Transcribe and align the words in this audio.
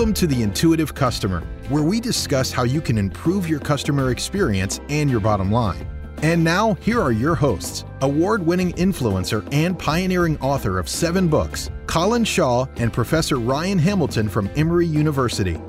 Welcome 0.00 0.14
to 0.14 0.26
the 0.26 0.42
Intuitive 0.42 0.94
Customer, 0.94 1.40
where 1.68 1.82
we 1.82 2.00
discuss 2.00 2.50
how 2.50 2.62
you 2.62 2.80
can 2.80 2.96
improve 2.96 3.46
your 3.46 3.60
customer 3.60 4.10
experience 4.10 4.80
and 4.88 5.10
your 5.10 5.20
bottom 5.20 5.52
line. 5.52 5.86
And 6.22 6.42
now, 6.42 6.72
here 6.76 7.02
are 7.02 7.12
your 7.12 7.34
hosts 7.34 7.84
award 8.00 8.46
winning 8.46 8.72
influencer 8.72 9.46
and 9.52 9.78
pioneering 9.78 10.38
author 10.38 10.78
of 10.78 10.88
seven 10.88 11.28
books, 11.28 11.70
Colin 11.86 12.24
Shaw 12.24 12.64
and 12.76 12.90
Professor 12.90 13.36
Ryan 13.36 13.78
Hamilton 13.78 14.30
from 14.30 14.48
Emory 14.56 14.86
University. 14.86 15.60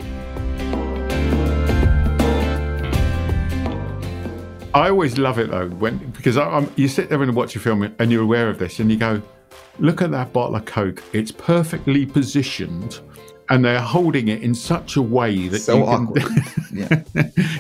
I 4.73 4.87
always 4.87 5.17
love 5.17 5.39
it 5.39 5.49
though, 5.49 5.67
when 5.71 5.97
because 6.11 6.37
I, 6.37 6.65
you 6.77 6.87
sit 6.87 7.09
there 7.09 7.21
and 7.21 7.35
watch 7.35 7.57
a 7.57 7.59
film 7.59 7.93
and 7.99 8.09
you're 8.09 8.23
aware 8.23 8.47
of 8.49 8.59
this, 8.59 8.79
and 8.79 8.89
you 8.89 8.95
go, 8.95 9.21
"Look 9.77 10.01
at 10.01 10.11
that 10.11 10.31
bottle 10.31 10.55
of 10.55 10.63
Coke! 10.63 11.03
It's 11.11 11.33
perfectly 11.33 12.05
positioned." 12.05 13.01
And 13.51 13.65
they're 13.65 13.81
holding 13.81 14.29
it 14.29 14.41
in 14.41 14.55
such 14.55 14.95
a 14.95 15.01
way 15.01 15.49
that 15.49 15.59
so 15.59 15.79
you 15.79 15.83
can, 15.83 16.07
awkward. 16.07 16.23
yeah, 16.73 17.03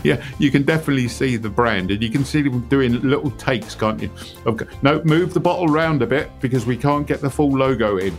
yeah, 0.03 0.25
you 0.39 0.49
can 0.49 0.63
definitely 0.63 1.09
see 1.09 1.35
the 1.35 1.49
brand, 1.49 1.91
and 1.91 2.01
you 2.01 2.09
can 2.09 2.23
see 2.23 2.41
them 2.41 2.65
doing 2.69 3.01
little 3.01 3.29
takes, 3.31 3.75
can't 3.75 4.01
you? 4.01 4.09
Okay, 4.45 4.65
no, 4.83 5.03
move 5.03 5.33
the 5.33 5.39
bottle 5.41 5.67
round 5.67 6.01
a 6.01 6.07
bit 6.07 6.31
because 6.39 6.65
we 6.65 6.77
can't 6.77 7.05
get 7.05 7.19
the 7.19 7.29
full 7.29 7.49
logo 7.49 7.97
in. 7.97 8.17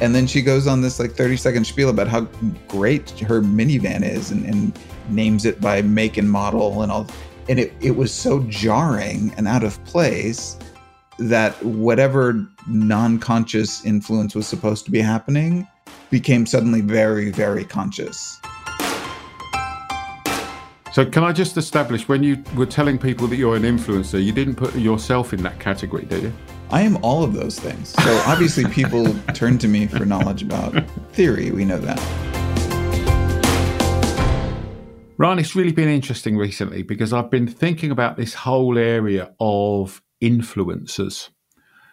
And 0.00 0.14
then 0.14 0.26
she 0.26 0.40
goes 0.40 0.66
on 0.66 0.80
this 0.80 0.98
like 0.98 1.12
30 1.12 1.36
second 1.36 1.66
spiel 1.66 1.90
about 1.90 2.08
how 2.08 2.22
great 2.66 3.10
her 3.20 3.42
minivan 3.42 4.02
is 4.04 4.30
and, 4.30 4.46
and 4.46 4.78
names 5.10 5.44
it 5.44 5.60
by 5.60 5.82
make 5.82 6.16
and 6.16 6.30
model 6.30 6.80
and 6.80 6.90
all. 6.90 7.06
And 7.50 7.58
it, 7.58 7.74
it 7.80 7.90
was 7.90 8.10
so 8.10 8.40
jarring 8.44 9.34
and 9.36 9.46
out 9.46 9.64
of 9.64 9.84
place 9.84 10.56
that 11.18 11.62
whatever 11.64 12.46
non-conscious 12.68 13.84
influence 13.84 14.34
was 14.34 14.46
supposed 14.46 14.84
to 14.84 14.90
be 14.90 15.00
happening 15.00 15.66
became 16.10 16.46
suddenly 16.46 16.80
very 16.80 17.30
very 17.30 17.64
conscious. 17.64 18.40
So 20.92 21.04
can 21.04 21.22
i 21.22 21.32
just 21.32 21.56
establish 21.56 22.08
when 22.08 22.22
you 22.22 22.42
were 22.56 22.66
telling 22.66 22.98
people 22.98 23.26
that 23.28 23.36
you're 23.36 23.56
an 23.56 23.62
influencer 23.62 24.22
you 24.22 24.32
didn't 24.32 24.56
put 24.56 24.74
yourself 24.74 25.32
in 25.32 25.42
that 25.42 25.60
category 25.60 26.04
did 26.04 26.22
you? 26.22 26.32
I 26.70 26.82
am 26.82 26.98
all 27.02 27.24
of 27.24 27.32
those 27.32 27.58
things. 27.58 27.90
So 27.90 28.22
obviously 28.26 28.64
people 28.66 29.14
turn 29.34 29.58
to 29.58 29.68
me 29.68 29.86
for 29.86 30.04
knowledge 30.04 30.42
about 30.42 30.88
theory 31.12 31.50
we 31.50 31.64
know 31.64 31.78
that. 31.78 32.28
Ryan, 35.18 35.40
it's 35.40 35.56
really 35.56 35.72
been 35.72 35.88
interesting 35.88 36.36
recently 36.36 36.84
because 36.84 37.12
I've 37.12 37.28
been 37.28 37.48
thinking 37.48 37.90
about 37.90 38.16
this 38.16 38.34
whole 38.34 38.78
area 38.78 39.34
of 39.40 40.00
influencers. 40.22 41.30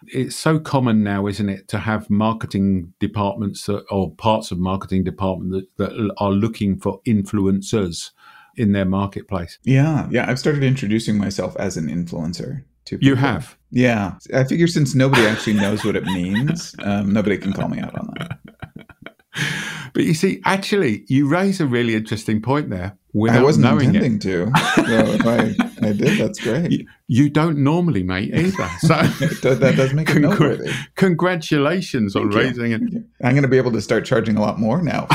It's 0.07 0.35
so 0.35 0.59
common 0.59 1.03
now, 1.03 1.25
isn't 1.27 1.49
it, 1.49 1.67
to 1.69 1.79
have 1.79 2.09
marketing 2.09 2.93
departments 2.99 3.65
that, 3.65 3.85
or 3.89 4.13
parts 4.15 4.51
of 4.51 4.59
marketing 4.59 5.03
department 5.03 5.51
that, 5.51 5.77
that 5.77 6.13
are 6.17 6.31
looking 6.31 6.79
for 6.79 7.01
influencers 7.07 8.11
in 8.55 8.71
their 8.71 8.85
marketplace. 8.85 9.57
Yeah, 9.63 10.07
yeah. 10.11 10.29
I've 10.29 10.39
started 10.39 10.63
introducing 10.63 11.17
myself 11.17 11.55
as 11.57 11.77
an 11.77 11.87
influencer. 11.87 12.63
To 12.85 12.99
you 13.01 13.15
have, 13.15 13.57
yeah. 13.71 14.13
I 14.31 14.43
figure 14.43 14.67
since 14.67 14.93
nobody 14.93 15.25
actually 15.25 15.53
knows 15.53 15.83
what 15.83 15.95
it 15.95 16.03
means, 16.03 16.75
um, 16.83 17.11
nobody 17.11 17.35
can 17.35 17.51
call 17.51 17.67
me 17.67 17.79
out 17.79 17.97
on 17.97 18.13
that. 18.19 18.39
But 19.95 20.03
you 20.03 20.13
see, 20.13 20.41
actually, 20.43 21.05
you 21.07 21.25
raise 21.25 21.61
a 21.61 21.65
really 21.65 21.95
interesting 21.95 22.41
point 22.41 22.69
there. 22.69 22.97
I 23.29 23.41
wasn't 23.41 23.63
knowing 23.63 23.95
intending 23.95 24.15
it. 24.15 24.21
to. 24.23 24.51
So 24.75 24.83
if 24.85 25.25
I, 25.25 25.64
I 25.81 25.93
did, 25.93 26.19
that's 26.19 26.39
great. 26.43 26.71
You, 26.71 26.87
you 27.07 27.29
don't 27.29 27.57
normally, 27.59 28.03
mate, 28.03 28.33
either. 28.33 28.69
So 28.79 28.87
that 28.97 29.73
does 29.75 29.93
make 29.93 30.09
it 30.09 30.17
congr- 30.17 30.21
noteworthy. 30.21 30.71
Congratulations 30.95 32.13
Thank 32.13 32.25
on 32.27 32.31
you. 32.31 32.37
raising 32.37 32.71
it. 32.71 32.81
I'm 33.23 33.31
going 33.31 33.43
to 33.43 33.47
be 33.47 33.57
able 33.57 33.71
to 33.73 33.81
start 33.81 34.05
charging 34.05 34.37
a 34.37 34.41
lot 34.41 34.59
more 34.59 34.81
now 34.81 35.07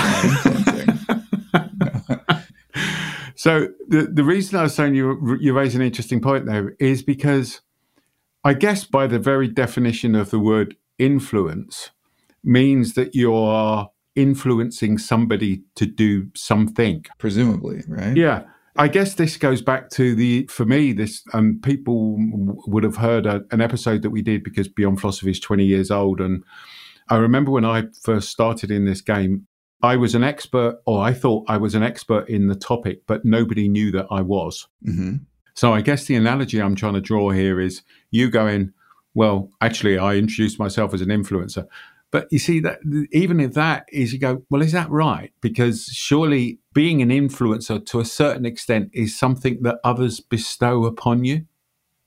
so 3.41 3.69
the 3.89 4.03
the 4.03 4.23
reason 4.23 4.59
I 4.59 4.63
was 4.63 4.75
saying 4.75 4.95
you 4.95 5.39
you 5.41 5.55
raise 5.55 5.75
an 5.75 5.81
interesting 5.81 6.21
point 6.21 6.45
there 6.45 6.75
is 6.79 7.03
because 7.03 7.63
I 8.45 8.53
guess 8.53 8.85
by 8.85 9.07
the 9.07 9.19
very 9.19 9.49
definition 9.49 10.15
of 10.15 10.29
the 10.31 10.39
word 10.39 10.77
influence 10.99 11.91
means 12.45 12.95
that 12.95 13.15
you 13.15 13.35
are 13.35 13.91
influencing 14.15 14.99
somebody 14.99 15.63
to 15.77 15.87
do 15.87 16.29
something. 16.35 17.07
Presumably, 17.19 17.83
right? 17.89 18.15
Yeah. 18.15 18.43
I 18.81 18.89
guess 18.89 19.13
this 19.13 19.37
goes 19.37 19.61
back 19.61 19.91
to 19.91 20.15
the, 20.15 20.47
for 20.47 20.65
me, 20.65 20.95
this, 20.95 21.23
um, 21.35 21.61
people 21.63 22.17
would 22.67 22.83
have 22.83 22.97
heard 22.97 23.27
a, 23.27 23.43
an 23.51 23.61
episode 23.61 24.01
that 24.01 24.09
we 24.09 24.23
did 24.23 24.43
because 24.43 24.69
Beyond 24.69 24.99
Philosophy 24.99 25.31
is 25.31 25.39
20 25.39 25.67
years 25.67 25.91
old. 25.91 26.19
And 26.19 26.43
I 27.11 27.17
remember 27.17 27.51
when 27.51 27.67
I 27.67 27.89
first 28.03 28.31
started 28.31 28.71
in 28.71 28.87
this 28.87 29.03
game, 29.03 29.47
I 29.83 29.97
was 29.97 30.15
an 30.15 30.25
expert, 30.25 30.81
or 30.87 31.03
I 31.03 31.13
thought 31.13 31.45
I 31.47 31.59
was 31.59 31.75
an 31.75 31.83
expert 31.83 32.27
in 32.31 32.47
the 32.49 32.55
topic, 32.55 33.03
but 33.07 33.23
nobody 33.23 33.69
knew 33.69 33.91
that 33.93 34.07
I 34.11 34.23
was. 34.23 34.67
Mm-hmm. 34.87 35.17
So 35.53 35.75
I 35.75 35.83
guess 35.83 36.07
the 36.07 36.17
analogy 36.17 36.63
I'm 36.63 36.75
trying 36.75 36.95
to 36.95 37.03
draw 37.03 37.33
here 37.33 37.61
is 37.61 37.83
you 38.11 38.31
going, 38.31 38.73
well, 39.13 39.51
actually, 39.61 39.99
I 39.99 40.15
introduced 40.15 40.59
myself 40.59 40.95
as 40.95 41.03
an 41.03 41.09
influencer. 41.09 41.67
But 42.11 42.27
you 42.31 42.39
see 42.39 42.59
that 42.61 42.81
even 43.13 43.39
if 43.39 43.55
that 43.55 43.87
is, 43.93 44.13
you 44.13 44.19
go, 44.19 44.43
well, 44.51 44.63
is 44.63 44.73
that 44.73 44.91
right? 44.91 45.33
Because 45.41 45.85
surely 45.85 46.59
being 46.75 47.03
an 47.03 47.11
influencer 47.11 47.85
to 47.87 48.01
a 48.01 48.05
certain 48.05 48.45
extent 48.45 48.91
is 48.93 49.17
something 49.17 49.63
that 49.63 49.79
others 49.85 50.19
bestow 50.19 50.85
upon 50.87 51.25
you. 51.25 51.47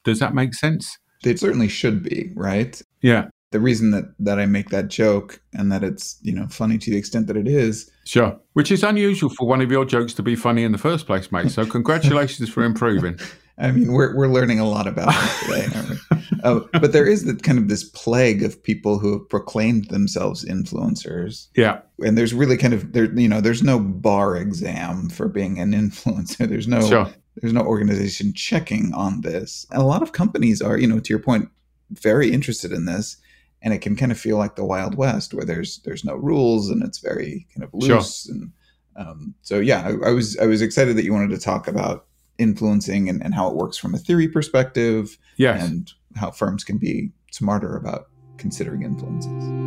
Does 0.04 0.20
that 0.20 0.34
make 0.34 0.54
sense? 0.54 0.98
It 1.24 1.40
certainly 1.40 1.70
should 1.70 2.04
be, 2.04 2.32
right? 2.36 2.82
Yeah. 3.02 3.28
The 3.52 3.62
reason 3.62 3.92
that 3.92 4.06
that 4.20 4.40
I 4.40 4.46
make 4.46 4.70
that 4.70 4.88
joke 4.88 5.40
and 5.54 5.72
that 5.72 5.84
it's 5.84 6.18
you 6.24 6.34
know 6.34 6.48
funny 6.48 6.80
to 6.80 6.90
the 6.90 6.98
extent 6.98 7.28
that 7.28 7.38
it 7.38 7.48
is, 7.48 7.90
sure, 8.04 8.38
which 8.54 8.72
is 8.72 8.84
unusual 8.84 9.30
for 9.30 9.48
one 9.48 9.62
of 9.62 9.72
your 9.72 9.86
jokes 9.86 10.14
to 10.16 10.24
be 10.24 10.36
funny 10.36 10.64
in 10.64 10.72
the 10.72 10.80
first 10.80 11.06
place, 11.06 11.32
mate. 11.32 11.52
So 11.52 11.64
congratulations 11.66 12.50
for 12.50 12.64
improving. 12.64 13.20
I 13.58 13.72
mean, 13.72 13.92
we're 13.92 14.16
we're 14.16 14.28
learning 14.28 14.60
a 14.60 14.68
lot 14.68 14.88
about 14.88 15.14
it 15.14 15.46
today, 15.46 16.22
uh, 16.44 16.62
but 16.80 16.92
there 16.92 17.06
is 17.06 17.26
the 17.26 17.36
kind 17.36 17.60
of 17.60 17.68
this 17.68 17.84
plague 17.84 18.42
of 18.42 18.62
people 18.62 18.98
who 18.98 19.14
have 19.14 19.30
proclaimed 19.30 19.90
themselves 19.90 20.44
influencers. 20.44 21.48
Yeah, 21.56 21.82
and 22.04 22.18
there's 22.18 22.34
really 22.34 22.58
kind 22.58 22.74
of 22.74 22.94
there, 22.94 23.14
you 23.14 23.28
know, 23.28 23.42
there's 23.42 23.62
no 23.62 23.80
bar 23.80 24.36
exam 24.36 25.10
for 25.10 25.28
being 25.28 25.60
an 25.60 25.72
influencer. 25.74 26.50
There's 26.50 26.68
no 26.68 26.88
sure. 26.88 27.14
there's 27.38 27.54
no 27.54 27.62
organization 27.62 28.34
checking 28.34 28.92
on 28.94 29.22
this. 29.22 29.68
And 29.70 29.82
a 29.82 29.86
lot 29.86 30.02
of 30.02 30.14
companies 30.14 30.60
are, 30.62 30.78
you 30.78 30.88
know, 30.88 31.00
to 31.00 31.10
your 31.10 31.20
point, 31.20 31.50
very 31.92 32.32
interested 32.32 32.72
in 32.72 32.86
this, 32.86 33.18
and 33.62 33.72
it 33.72 33.82
can 33.82 33.96
kind 33.96 34.12
of 34.12 34.20
feel 34.20 34.38
like 34.38 34.56
the 34.56 34.66
Wild 34.66 34.96
West, 34.96 35.32
where 35.32 35.46
there's 35.46 35.80
there's 35.86 36.04
no 36.04 36.16
rules 36.16 36.72
and 36.72 36.82
it's 36.82 36.98
very 36.98 37.48
kind 37.54 37.64
of 37.64 37.70
loose. 37.72 38.24
Sure. 38.24 38.34
And 38.34 38.52
um, 38.96 39.36
so, 39.42 39.60
yeah, 39.60 39.88
I, 39.88 40.10
I 40.10 40.12
was 40.12 40.40
I 40.40 40.48
was 40.48 40.64
excited 40.64 40.98
that 40.98 41.04
you 41.04 41.14
wanted 41.14 41.30
to 41.32 41.40
talk 41.40 41.68
about 41.68 42.08
influencing 42.38 43.10
and, 43.10 43.24
and 43.24 43.34
how 43.34 43.50
it 43.50 43.56
works 43.56 43.78
from 43.78 43.94
a 43.94 43.98
theory 43.98 44.28
perspective 44.28 45.18
yes. 45.38 45.64
and 45.64 45.92
how 46.16 46.32
firms 46.32 46.64
can 46.64 46.78
be 46.78 47.12
smarter 47.32 47.76
about 47.76 48.08
considering 48.38 48.84
influences. 48.84 49.64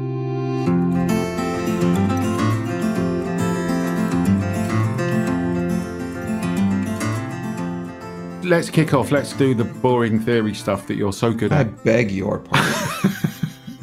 Let's 8.44 8.70
kick 8.70 8.94
off. 8.94 9.10
Let's 9.10 9.32
do 9.32 9.54
the 9.54 9.64
boring 9.64 10.20
theory 10.20 10.54
stuff 10.54 10.86
that 10.86 10.94
you're 10.94 11.12
so 11.12 11.32
good 11.32 11.52
at. 11.52 11.58
I 11.58 11.64
beg 11.64 12.12
your 12.12 12.38
pardon. 12.38 13.12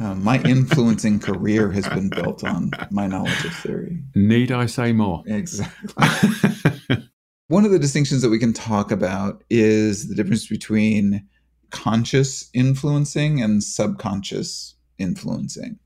uh, 0.00 0.14
my 0.14 0.40
influencing 0.40 1.20
career 1.20 1.70
has 1.70 1.86
been 1.88 2.08
built 2.08 2.42
on 2.44 2.70
my 2.90 3.06
knowledge 3.06 3.44
of 3.44 3.54
theory. 3.56 3.98
Need 4.14 4.52
I 4.52 4.64
say 4.64 4.92
more? 4.92 5.22
Exactly. 5.26 6.72
One 7.48 7.64
of 7.64 7.70
the 7.70 7.78
distinctions 7.78 8.22
that 8.22 8.30
we 8.30 8.38
can 8.38 8.52
talk 8.52 8.90
about 8.90 9.44
is 9.50 10.08
the 10.08 10.14
difference 10.14 10.46
between 10.46 11.26
conscious 11.70 12.48
influencing 12.54 13.42
and 13.42 13.62
subconscious 13.62 14.74
influencing. 14.98 15.78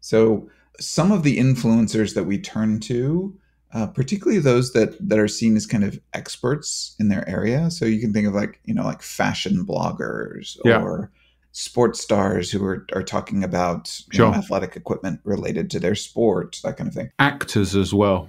So, 0.00 0.48
some 0.80 1.12
of 1.12 1.22
the 1.22 1.38
influencers 1.38 2.14
that 2.14 2.24
we 2.24 2.38
turn 2.38 2.80
to, 2.80 3.38
uh, 3.74 3.88
particularly 3.88 4.38
those 4.38 4.72
that 4.72 4.96
that 5.06 5.18
are 5.18 5.28
seen 5.28 5.54
as 5.56 5.66
kind 5.66 5.84
of 5.84 6.00
experts 6.14 6.96
in 6.98 7.08
their 7.08 7.28
area, 7.28 7.70
so 7.70 7.84
you 7.84 8.00
can 8.00 8.12
think 8.12 8.26
of 8.26 8.34
like 8.34 8.60
you 8.64 8.72
know 8.72 8.84
like 8.84 9.02
fashion 9.02 9.66
bloggers 9.66 10.56
yeah. 10.64 10.80
or 10.80 11.12
sports 11.52 12.00
stars 12.00 12.50
who 12.50 12.64
are, 12.64 12.86
are 12.94 13.02
talking 13.02 13.44
about 13.44 13.88
sure. 14.10 14.30
know, 14.30 14.34
athletic 14.34 14.76
equipment 14.76 15.20
related 15.24 15.70
to 15.70 15.78
their 15.78 15.94
sport, 15.94 16.58
that 16.64 16.78
kind 16.78 16.88
of 16.88 16.94
thing. 16.94 17.10
Actors 17.18 17.76
as 17.76 17.92
well. 17.92 18.28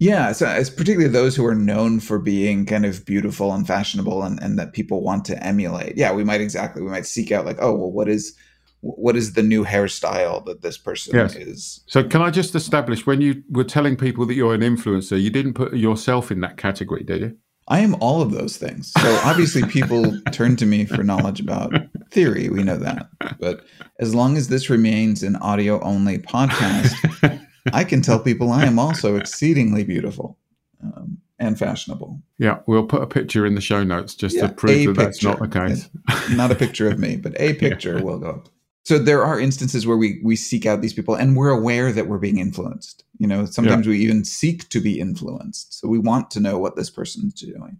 Yeah, 0.00 0.32
so 0.32 0.48
it's 0.48 0.70
particularly 0.70 1.12
those 1.12 1.36
who 1.36 1.44
are 1.44 1.54
known 1.54 2.00
for 2.00 2.18
being 2.18 2.64
kind 2.64 2.86
of 2.86 3.04
beautiful 3.04 3.52
and 3.52 3.66
fashionable 3.66 4.22
and, 4.22 4.42
and 4.42 4.58
that 4.58 4.72
people 4.72 5.02
want 5.02 5.26
to 5.26 5.44
emulate. 5.44 5.98
Yeah, 5.98 6.12
we 6.14 6.24
might 6.24 6.40
exactly 6.40 6.80
we 6.80 6.90
might 6.90 7.04
seek 7.04 7.30
out 7.30 7.44
like, 7.44 7.58
oh 7.60 7.74
well 7.74 7.92
what 7.92 8.08
is 8.08 8.34
what 8.80 9.14
is 9.14 9.34
the 9.34 9.42
new 9.42 9.62
hairstyle 9.62 10.42
that 10.46 10.62
this 10.62 10.78
person 10.78 11.14
yes. 11.14 11.36
is? 11.36 11.84
So 11.86 12.02
can 12.02 12.22
I 12.22 12.30
just 12.30 12.54
establish 12.54 13.06
when 13.06 13.20
you 13.20 13.42
were 13.50 13.62
telling 13.62 13.94
people 13.94 14.24
that 14.24 14.34
you're 14.34 14.54
an 14.54 14.62
influencer, 14.62 15.20
you 15.20 15.28
didn't 15.28 15.52
put 15.52 15.74
yourself 15.74 16.30
in 16.30 16.40
that 16.40 16.56
category, 16.56 17.02
did 17.02 17.20
you? 17.20 17.36
I 17.68 17.80
am 17.80 17.94
all 18.00 18.22
of 18.22 18.32
those 18.32 18.56
things. 18.56 18.90
So 18.92 19.20
obviously 19.22 19.64
people 19.64 20.18
turn 20.32 20.56
to 20.56 20.66
me 20.66 20.86
for 20.86 21.02
knowledge 21.02 21.40
about 21.40 21.74
theory, 22.10 22.48
we 22.48 22.62
know 22.62 22.78
that. 22.78 23.10
But 23.38 23.66
as 23.98 24.14
long 24.14 24.38
as 24.38 24.48
this 24.48 24.70
remains 24.70 25.22
an 25.22 25.36
audio 25.36 25.78
only 25.82 26.16
podcast, 26.16 26.94
I 27.72 27.84
can 27.84 28.02
tell 28.02 28.18
people 28.18 28.50
I 28.50 28.64
am 28.64 28.78
also 28.78 29.16
exceedingly 29.16 29.84
beautiful 29.84 30.38
um, 30.82 31.18
and 31.38 31.58
fashionable. 31.58 32.20
Yeah, 32.38 32.60
we'll 32.66 32.86
put 32.86 33.02
a 33.02 33.06
picture 33.06 33.46
in 33.46 33.54
the 33.54 33.60
show 33.60 33.82
notes 33.82 34.14
just 34.14 34.36
yeah, 34.36 34.46
to 34.46 34.52
prove 34.52 34.96
that 34.96 35.04
picture. 35.04 35.04
that's 35.04 35.22
not 35.22 35.38
the 35.38 35.48
case. 35.48 35.88
not 36.36 36.50
a 36.50 36.54
picture 36.54 36.88
of 36.88 36.98
me, 36.98 37.16
but 37.16 37.38
a 37.40 37.54
picture 37.66 37.98
yeah. 37.98 38.04
will 38.04 38.18
go 38.18 38.30
up. 38.30 38.48
So 38.84 38.98
there 38.98 39.24
are 39.24 39.38
instances 39.38 39.86
where 39.86 39.96
we 39.96 40.20
we 40.24 40.36
seek 40.36 40.66
out 40.66 40.80
these 40.80 40.94
people 40.94 41.14
and 41.14 41.36
we're 41.36 41.50
aware 41.50 41.92
that 41.92 42.06
we're 42.08 42.18
being 42.18 42.38
influenced. 42.38 43.04
You 43.18 43.26
know, 43.26 43.44
sometimes 43.44 43.86
yeah. 43.86 43.90
we 43.90 43.98
even 44.00 44.24
seek 44.24 44.68
to 44.70 44.80
be 44.80 44.98
influenced. 44.98 45.78
So 45.78 45.88
we 45.88 45.98
want 45.98 46.30
to 46.32 46.40
know 46.40 46.58
what 46.58 46.76
this 46.76 46.90
person's 46.90 47.34
doing. 47.34 47.78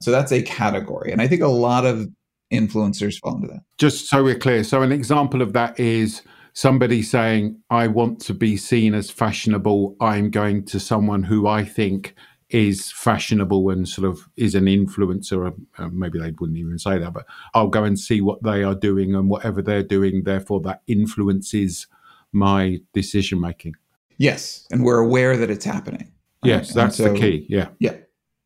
So 0.00 0.10
that's 0.10 0.30
a 0.30 0.42
category. 0.42 1.10
And 1.10 1.20
I 1.20 1.26
think 1.26 1.42
a 1.42 1.48
lot 1.48 1.84
of 1.84 2.08
influencers 2.52 3.18
fall 3.18 3.36
into 3.36 3.48
that. 3.48 3.62
Just 3.78 4.08
so 4.08 4.22
we're 4.22 4.38
clear. 4.38 4.64
So 4.64 4.82
an 4.82 4.92
example 4.92 5.42
of 5.42 5.54
that 5.54 5.78
is 5.80 6.22
somebody 6.58 7.02
saying, 7.02 7.56
I 7.70 7.86
want 7.86 8.20
to 8.22 8.34
be 8.34 8.56
seen 8.56 8.92
as 8.92 9.10
fashionable. 9.10 9.94
I'm 10.00 10.28
going 10.28 10.64
to 10.64 10.80
someone 10.80 11.22
who 11.22 11.46
I 11.46 11.64
think 11.64 12.16
is 12.50 12.90
fashionable 12.90 13.70
and 13.70 13.88
sort 13.88 14.08
of 14.08 14.28
is 14.36 14.56
an 14.56 14.64
influencer. 14.64 15.54
Uh, 15.78 15.88
maybe 15.92 16.18
they 16.18 16.32
wouldn't 16.40 16.58
even 16.58 16.76
say 16.76 16.98
that, 16.98 17.12
but 17.12 17.26
I'll 17.54 17.68
go 17.68 17.84
and 17.84 17.96
see 17.96 18.20
what 18.20 18.42
they 18.42 18.64
are 18.64 18.74
doing 18.74 19.14
and 19.14 19.30
whatever 19.30 19.62
they're 19.62 19.84
doing. 19.84 20.24
Therefore, 20.24 20.60
that 20.62 20.82
influences 20.88 21.86
my 22.32 22.80
decision 22.92 23.40
making. 23.40 23.74
Yes. 24.16 24.66
And 24.72 24.82
we're 24.82 24.98
aware 24.98 25.36
that 25.36 25.50
it's 25.50 25.64
happening. 25.64 26.10
Right? 26.42 26.50
Yes, 26.50 26.74
that's 26.74 26.96
so, 26.96 27.12
the 27.12 27.20
key. 27.20 27.46
Yeah. 27.48 27.68
Yeah. 27.78 27.94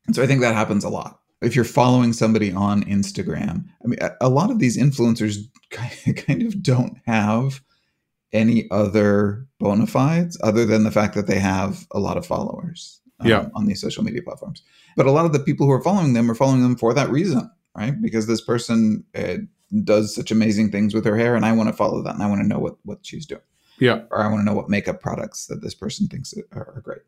And 0.07 0.15
so 0.15 0.23
I 0.23 0.27
think 0.27 0.43
that 0.43 0.55
happens 0.55 0.85
a 0.85 0.91
lot 0.91 1.19
if 1.41 1.57
you're 1.57 1.65
following 1.65 2.13
somebody 2.13 2.53
on 2.53 2.85
Instagram, 2.85 3.65
I 3.85 3.89
mean, 3.89 3.99
a 4.21 4.29
lot 4.29 4.53
of 4.53 4.61
these 4.61 4.77
influencers 4.77 5.39
kind 5.71 6.43
of 6.43 6.63
don't 6.63 6.99
have 7.05 7.61
any 8.33 8.71
other 8.71 9.47
bona 9.59 9.87
fides 9.87 10.39
other 10.43 10.65
than 10.65 10.85
the 10.85 10.91
fact 10.91 11.15
that 11.15 11.27
they 11.27 11.39
have 11.39 11.87
a 11.93 12.01
lot 12.01 12.17
of 12.17 12.27
followers 12.27 13.01
um, 13.21 13.29
yeah. 13.29 13.49
on 13.55 13.67
these 13.67 13.81
social 13.81 14.03
media 14.03 14.23
platforms. 14.23 14.63
But 14.97 15.07
a 15.07 15.11
lot 15.11 15.27
of 15.27 15.33
the 15.33 15.41
people 15.41 15.67
who 15.67 15.73
are 15.73 15.83
following 15.83 16.13
them 16.13 16.31
are 16.31 16.35
following 16.35 16.63
them 16.63 16.77
for 16.77 16.95
that 16.95 17.11
reason, 17.11 17.51
right? 17.77 18.01
Because 18.01 18.27
this 18.27 18.41
person 18.41 19.05
uh, 19.15 19.37
does 19.85 20.15
such 20.15 20.31
amazing 20.31 20.71
things 20.71 20.95
with 20.95 21.05
her 21.05 21.17
hair, 21.17 21.35
and 21.35 21.45
I 21.45 21.53
want 21.53 21.69
to 21.69 21.75
follow 21.75 22.03
that, 22.03 22.15
and 22.15 22.23
I 22.23 22.29
want 22.29 22.41
to 22.43 22.47
know 22.47 22.59
what 22.59 22.77
what 22.85 22.99
she's 23.03 23.27
doing. 23.27 23.43
Yeah, 23.79 24.03
or 24.11 24.23
I 24.23 24.29
want 24.29 24.41
to 24.41 24.45
know 24.45 24.55
what 24.55 24.69
makeup 24.69 25.01
products 25.01 25.47
that 25.47 25.63
this 25.63 25.75
person 25.75 26.09
thinks 26.09 26.35
are, 26.53 26.75
are 26.77 26.83
great 26.83 27.03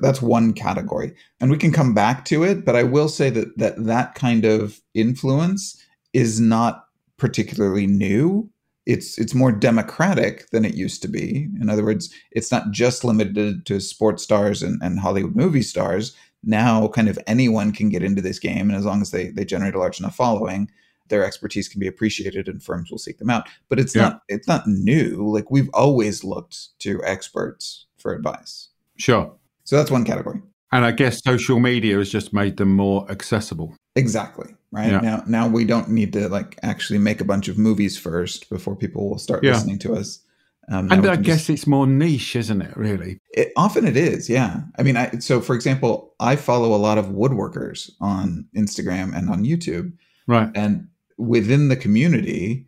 that's 0.00 0.22
one 0.22 0.52
category 0.52 1.14
and 1.40 1.50
we 1.50 1.58
can 1.58 1.72
come 1.72 1.94
back 1.94 2.24
to 2.24 2.42
it 2.42 2.64
but 2.64 2.74
i 2.74 2.82
will 2.82 3.08
say 3.08 3.30
that 3.30 3.56
that 3.58 3.74
that 3.84 4.14
kind 4.14 4.44
of 4.44 4.80
influence 4.94 5.82
is 6.12 6.40
not 6.40 6.86
particularly 7.16 7.86
new 7.86 8.50
it's 8.86 9.18
it's 9.18 9.34
more 9.34 9.52
democratic 9.52 10.48
than 10.50 10.64
it 10.64 10.74
used 10.74 11.02
to 11.02 11.08
be 11.08 11.48
in 11.60 11.68
other 11.68 11.84
words 11.84 12.12
it's 12.30 12.50
not 12.50 12.70
just 12.70 13.04
limited 13.04 13.66
to 13.66 13.80
sports 13.80 14.22
stars 14.22 14.62
and, 14.62 14.80
and 14.82 15.00
hollywood 15.00 15.36
movie 15.36 15.62
stars 15.62 16.16
now 16.42 16.88
kind 16.88 17.08
of 17.08 17.18
anyone 17.26 17.72
can 17.72 17.90
get 17.90 18.02
into 18.02 18.22
this 18.22 18.38
game 18.38 18.70
and 18.70 18.78
as 18.78 18.86
long 18.86 19.02
as 19.02 19.10
they 19.10 19.28
they 19.30 19.44
generate 19.44 19.74
a 19.74 19.78
large 19.78 20.00
enough 20.00 20.16
following 20.16 20.70
their 21.08 21.24
expertise 21.24 21.68
can 21.68 21.80
be 21.80 21.88
appreciated 21.88 22.48
and 22.48 22.62
firms 22.62 22.90
will 22.90 22.98
seek 22.98 23.18
them 23.18 23.30
out 23.30 23.48
but 23.68 23.78
it's 23.78 23.94
yeah. 23.94 24.02
not 24.02 24.22
it's 24.28 24.48
not 24.48 24.66
new 24.66 25.28
like 25.30 25.50
we've 25.50 25.70
always 25.74 26.24
looked 26.24 26.78
to 26.78 27.02
experts 27.04 27.86
for 27.98 28.14
advice 28.14 28.68
sure 28.96 29.34
so 29.70 29.76
that's 29.76 29.92
one 29.92 30.04
category. 30.04 30.42
And 30.72 30.84
I 30.84 30.90
guess 30.90 31.22
social 31.22 31.60
media 31.60 31.96
has 31.98 32.10
just 32.10 32.32
made 32.32 32.56
them 32.56 32.74
more 32.74 33.08
accessible. 33.08 33.76
Exactly. 33.94 34.52
Right. 34.72 34.90
Yeah. 34.92 35.00
Now 35.00 35.24
now 35.26 35.48
we 35.48 35.64
don't 35.64 35.88
need 35.88 36.12
to 36.12 36.28
like 36.28 36.58
actually 36.62 36.98
make 36.98 37.20
a 37.20 37.24
bunch 37.24 37.48
of 37.48 37.58
movies 37.58 37.98
first 37.98 38.48
before 38.48 38.76
people 38.76 39.10
will 39.10 39.18
start 39.18 39.42
yeah. 39.42 39.52
listening 39.52 39.78
to 39.80 39.94
us. 39.94 40.20
Um, 40.68 40.92
and 40.92 41.04
I 41.08 41.16
guess 41.16 41.38
just, 41.38 41.50
it's 41.50 41.66
more 41.66 41.86
niche, 41.86 42.36
isn't 42.36 42.62
it? 42.62 42.76
Really, 42.76 43.18
it, 43.32 43.52
often 43.56 43.84
it 43.84 43.96
is. 43.96 44.30
Yeah, 44.30 44.60
I 44.78 44.84
mean, 44.84 44.96
I, 44.96 45.10
so 45.18 45.40
for 45.40 45.56
example, 45.56 46.14
I 46.20 46.36
follow 46.36 46.72
a 46.72 46.78
lot 46.78 46.96
of 46.96 47.06
woodworkers 47.06 47.90
on 48.00 48.46
Instagram 48.54 49.16
and 49.16 49.28
on 49.28 49.42
YouTube, 49.44 49.92
right? 50.28 50.48
And 50.54 50.86
within 51.18 51.68
the 51.68 51.76
community, 51.76 52.66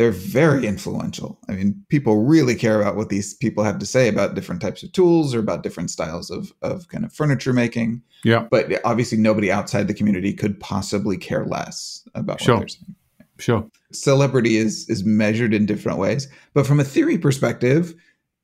they're 0.00 0.10
very 0.10 0.66
influential. 0.66 1.38
I 1.46 1.52
mean, 1.52 1.84
people 1.90 2.24
really 2.24 2.54
care 2.54 2.80
about 2.80 2.96
what 2.96 3.10
these 3.10 3.34
people 3.34 3.64
have 3.64 3.78
to 3.80 3.84
say 3.84 4.08
about 4.08 4.34
different 4.34 4.62
types 4.62 4.82
of 4.82 4.92
tools 4.92 5.34
or 5.34 5.40
about 5.40 5.62
different 5.62 5.90
styles 5.90 6.30
of, 6.30 6.54
of 6.62 6.88
kind 6.88 7.04
of 7.04 7.12
furniture 7.12 7.52
making. 7.52 8.00
Yeah. 8.24 8.46
But 8.50 8.80
obviously, 8.86 9.18
nobody 9.18 9.52
outside 9.52 9.88
the 9.88 9.94
community 9.94 10.32
could 10.32 10.58
possibly 10.58 11.18
care 11.18 11.44
less 11.44 12.08
about 12.14 12.40
sure. 12.40 12.54
what 12.54 12.60
they're 12.60 12.68
saying. 12.68 12.94
Sure. 13.40 13.70
Celebrity 13.92 14.56
is 14.56 14.88
is 14.88 15.04
measured 15.04 15.52
in 15.52 15.66
different 15.66 15.98
ways, 15.98 16.28
but 16.54 16.66
from 16.66 16.80
a 16.80 16.84
theory 16.84 17.18
perspective, 17.18 17.94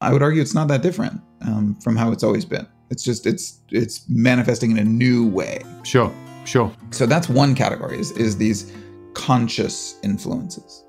I 0.02 0.12
would 0.12 0.22
argue 0.22 0.42
it's 0.42 0.54
not 0.54 0.68
that 0.68 0.82
different 0.82 1.22
um, 1.40 1.74
from 1.82 1.96
how 1.96 2.12
it's 2.12 2.22
always 2.22 2.44
been. 2.44 2.66
It's 2.90 3.02
just 3.02 3.26
it's 3.26 3.62
it's 3.70 4.04
manifesting 4.10 4.72
in 4.72 4.78
a 4.78 4.84
new 4.84 5.26
way. 5.26 5.62
Sure. 5.84 6.14
Sure. 6.44 6.70
So 6.90 7.06
that's 7.06 7.30
one 7.30 7.54
category 7.54 7.98
is, 7.98 8.10
is 8.12 8.36
these 8.36 8.72
conscious 9.14 9.98
influences. 10.02 10.85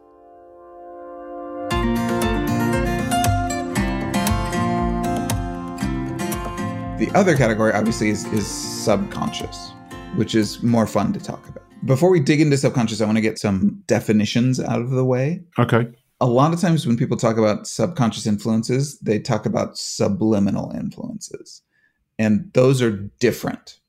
The 6.97 7.11
other 7.13 7.38
category, 7.38 7.73
obviously, 7.73 8.09
is, 8.09 8.25
is 8.33 8.47
subconscious, 8.47 9.71
which 10.15 10.33
is 10.33 10.63
more 10.63 10.88
fun 10.88 11.13
to 11.13 11.19
talk 11.19 11.47
about. 11.47 11.63
Before 11.85 12.09
we 12.09 12.19
dig 12.19 12.41
into 12.41 12.57
subconscious, 12.57 13.01
I 13.01 13.05
want 13.05 13.17
to 13.17 13.21
get 13.21 13.38
some 13.38 13.83
definitions 13.85 14.59
out 14.59 14.81
of 14.81 14.89
the 14.89 15.05
way. 15.05 15.44
Okay. 15.59 15.88
A 16.21 16.25
lot 16.25 16.55
of 16.55 16.59
times 16.59 16.88
when 16.88 16.97
people 16.97 17.15
talk 17.15 17.38
about 17.38 17.67
subconscious 17.67 18.25
influences, 18.25 18.97
they 18.97 19.19
talk 19.19 19.45
about 19.45 19.77
subliminal 19.77 20.71
influences. 20.71 21.61
And 22.17 22.49
those 22.53 22.81
are 22.81 22.97
different. 23.19 23.79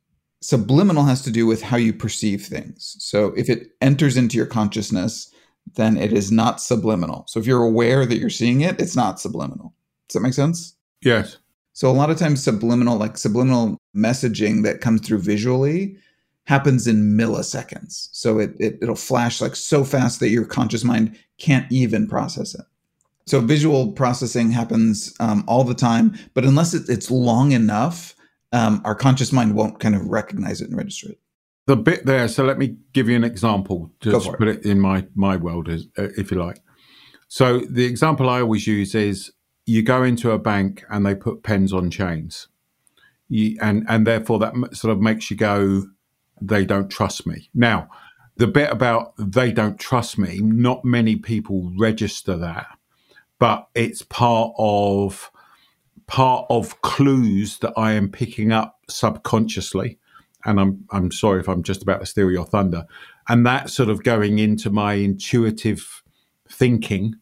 Subliminal 0.43 1.05
has 1.05 1.23
to 1.23 1.31
do 1.31 1.47
with 1.47 1.63
how 1.63 1.79
you 1.79 1.95
perceive 1.95 2.45
things. 2.45 2.95
So 2.99 3.33
if 3.39 3.49
it 3.49 3.69
enters 3.81 4.19
into 4.19 4.37
your 4.37 4.45
consciousness, 4.45 5.33
then 5.77 5.97
it 5.97 6.13
is 6.13 6.31
not 6.31 6.61
subliminal. 6.61 7.25
So 7.27 7.41
if 7.41 7.47
you're 7.47 7.65
aware 7.65 8.05
that 8.05 8.19
you're 8.19 8.29
seeing 8.29 8.61
it, 8.61 8.79
it's 8.79 8.95
not 8.95 9.19
subliminal. 9.19 9.73
Does 10.09 10.15
that 10.15 10.21
make 10.21 10.35
sense? 10.35 10.75
Yes. 11.01 11.39
So 11.79 11.89
a 11.89 11.93
lot 11.93 12.11
of 12.11 12.19
times 12.19 12.43
subliminal, 12.43 12.97
like 12.97 13.17
subliminal 13.17 13.79
messaging 13.95 14.65
that 14.65 14.81
comes 14.81 15.01
through 15.01 15.21
visually 15.21 15.97
happens 16.49 16.89
in 16.89 17.17
milliseconds. 17.17 18.09
So 18.11 18.41
it, 18.41 18.51
it 18.59 18.79
it'll 18.83 18.97
flash 18.97 19.41
like 19.41 19.55
so 19.55 19.85
fast 19.85 20.19
that 20.19 20.31
your 20.31 20.45
conscious 20.45 20.83
mind 20.83 21.17
can't 21.39 21.71
even 21.71 22.09
process 22.09 22.57
it. 22.57 22.65
So 23.27 23.41
visual 23.41 23.93
processing 23.93 24.51
happens 24.51 25.15
um, 25.21 25.45
all 25.47 25.63
the 25.63 25.73
time, 25.73 26.19
but 26.35 26.45
unless 26.45 26.75
it, 26.75 26.89
it's 26.89 27.13
long 27.13 27.53
enough, 27.53 28.17
um, 28.51 28.83
our 28.85 28.97
conscious 28.97 29.33
mind 29.33 29.55
won't 29.55 29.79
kind 29.79 29.95
of 29.95 30.05
recognize 30.05 30.61
it 30.61 30.71
and 30.71 30.77
register 30.77 31.11
it. 31.11 31.21
The 31.67 31.77
bit 31.77 32.05
there. 32.05 32.27
So 32.27 32.43
let 32.43 32.59
me 32.59 32.77
give 32.93 33.09
you 33.09 33.15
an 33.15 33.23
example. 33.23 33.93
Just 34.01 34.33
put 34.33 34.49
it. 34.49 34.59
it 34.59 34.67
in 34.67 34.81
my 34.81 35.07
my 35.15 35.37
world, 35.37 35.69
as, 35.69 35.87
uh, 35.97 36.09
if 36.17 36.33
you 36.33 36.43
like. 36.43 36.61
So 37.29 37.61
the 37.61 37.85
example 37.85 38.29
I 38.29 38.41
always 38.41 38.67
use 38.67 38.97
is 38.97 39.31
you 39.69 39.83
go 39.83 40.03
into 40.03 40.31
a 40.31 40.39
bank 40.39 40.83
and 40.89 41.05
they 41.05 41.15
put 41.15 41.43
pens 41.43 41.75
on 41.75 41.91
chains, 41.91 42.49
you, 43.29 43.59
and 43.61 43.85
and 43.89 44.07
therefore 44.07 44.39
that 44.39 44.55
sort 44.73 44.93
of 44.93 45.01
makes 45.01 45.31
you 45.31 45.37
go, 45.37 45.85
they 46.41 46.65
don't 46.65 46.91
trust 46.91 47.27
me. 47.27 47.51
Now, 47.53 47.89
the 48.37 48.47
bit 48.47 48.71
about 48.73 49.13
they 49.19 49.53
don't 49.53 49.79
trust 49.79 50.17
me, 50.17 50.41
not 50.41 50.87
many 50.87 51.17
people 51.17 51.71
register 51.77 52.35
that, 52.39 52.67
but 53.39 53.69
it's 53.75 54.01
part 54.03 54.53
of 54.59 55.31
part 56.07 56.47
of 56.49 56.81
clues 56.81 57.59
that 57.59 57.75
I 57.77 57.93
am 57.93 58.09
picking 58.09 58.53
up 58.53 58.81
subconsciously. 58.89 59.99
And 60.47 60.59
I'm 60.59 60.87
I'm 60.91 61.13
sorry 61.13 61.41
if 61.41 61.49
I'm 61.49 61.63
just 61.63 61.83
about 61.83 62.01
to 62.01 62.07
steal 62.07 62.31
your 62.31 62.47
thunder. 62.47 62.87
And 63.29 63.45
that 63.45 63.69
sort 63.69 63.91
of 63.91 64.03
going 64.03 64.39
into 64.39 64.71
my 64.71 64.95
intuitive 64.95 66.03
thinking 66.49 67.17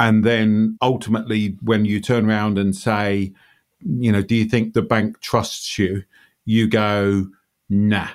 and 0.00 0.24
then 0.24 0.78
ultimately, 0.80 1.58
when 1.60 1.84
you 1.84 2.00
turn 2.00 2.28
around 2.28 2.56
and 2.56 2.74
say, 2.74 3.34
you 3.80 4.10
know, 4.10 4.22
do 4.22 4.34
you 4.34 4.46
think 4.46 4.72
the 4.72 4.80
bank 4.80 5.20
trusts 5.20 5.78
you? 5.78 6.04
You 6.46 6.68
go, 6.68 7.26
nah. 7.68 8.08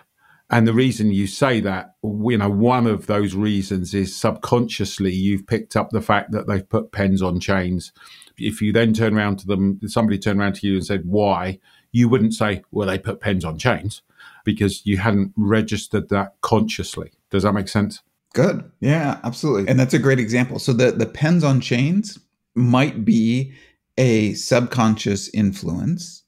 And 0.50 0.68
the 0.68 0.74
reason 0.74 1.12
you 1.12 1.28
say 1.28 1.60
that, 1.60 1.94
you 2.04 2.40
know, 2.40 2.50
one 2.50 2.88
of 2.88 3.06
those 3.06 3.36
reasons 3.36 3.94
is 3.94 4.16
subconsciously 4.16 5.14
you've 5.14 5.46
picked 5.46 5.76
up 5.76 5.92
the 5.92 6.02
fact 6.02 6.32
that 6.32 6.48
they've 6.48 6.68
put 6.68 6.92
pens 6.92 7.22
on 7.22 7.40
chains. 7.40 7.94
If 8.36 8.64
you 8.64 8.74
then 8.74 8.94
turn 8.94 9.16
around 9.16 9.38
to 9.40 9.48
them, 9.48 9.80
somebody 9.86 10.18
turned 10.18 10.40
around 10.40 10.56
to 10.56 10.68
you 10.68 10.76
and 10.76 10.86
said, 10.86 11.06
why? 11.06 11.60
You 11.92 12.10
wouldn't 12.10 12.34
say, 12.34 12.64
well, 12.72 12.88
they 12.88 12.98
put 12.98 13.22
pens 13.22 13.46
on 13.46 13.60
chains 13.60 14.02
because 14.44 14.86
you 14.88 14.98
hadn't 14.98 15.34
registered 15.36 16.10
that 16.10 16.34
consciously. 16.42 17.12
Does 17.30 17.44
that 17.44 17.54
make 17.54 17.68
sense? 17.68 18.02
Good. 18.36 18.72
Yeah, 18.82 19.20
absolutely. 19.26 19.70
And 19.70 19.80
that's 19.80 19.96
a 19.96 20.00
great 20.00 20.20
example. 20.20 20.60
So 20.60 20.74
the 20.74 20.92
the 20.94 21.08
pens 21.08 21.44
on 21.46 21.62
chains 21.62 22.20
might 22.56 23.06
be 23.06 23.54
a 23.98 24.36
subconscious 24.36 25.30
influence, 25.34 26.24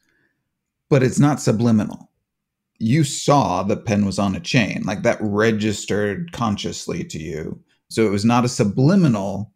but 0.90 1.04
it's 1.04 1.20
not 1.20 1.42
subliminal. 1.42 2.12
You 2.80 3.06
saw 3.06 3.64
the 3.64 3.78
pen 3.78 4.06
was 4.06 4.20
on 4.20 4.36
a 4.36 4.42
chain, 4.42 4.84
like 4.86 5.04
that 5.04 5.20
registered 5.22 6.34
consciously 6.34 7.06
to 7.06 7.20
you 7.20 7.64
So 7.90 8.06
it 8.06 8.12
was 8.12 8.26
not 8.26 8.46
a 8.46 8.50
subliminal 8.50 9.54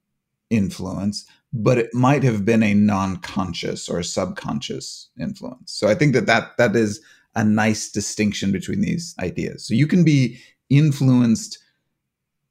influence, 0.50 1.26
but 1.54 1.78
it 1.80 1.94
might 1.94 2.24
have 2.24 2.46
been 2.46 2.64
a 2.64 2.74
non-conscious 2.76 3.90
or 3.90 4.04
subconscious 4.04 5.10
influence. 5.20 5.74
So 5.74 5.90
I 5.90 5.96
think 5.96 6.14
that 6.14 6.28
that, 6.28 6.58
that 6.58 6.76
is 6.76 7.02
a 7.36 7.44
nice 7.44 7.92
distinction 7.92 8.52
between 8.52 8.82
these 8.82 9.16
ideas. 9.20 9.66
So 9.68 9.74
you 9.76 9.88
can 9.88 10.04
be 10.06 10.40
influenced 10.70 11.60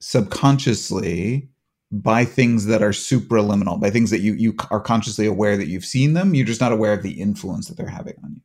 subconsciously 0.00 1.48
by 1.92 2.24
things 2.24 2.66
that 2.66 2.82
are 2.82 2.90
supraliminal, 2.90 3.80
by 3.80 3.90
things 3.90 4.10
that 4.10 4.20
you 4.20 4.34
you 4.34 4.54
are 4.70 4.80
consciously 4.80 5.26
aware 5.26 5.56
that 5.56 5.68
you've 5.68 5.84
seen 5.84 6.14
them. 6.14 6.34
You're 6.34 6.46
just 6.46 6.60
not 6.60 6.72
aware 6.72 6.92
of 6.92 7.02
the 7.02 7.20
influence 7.20 7.68
that 7.68 7.76
they're 7.76 7.88
having 7.88 8.14
on 8.24 8.34
you. 8.34 8.42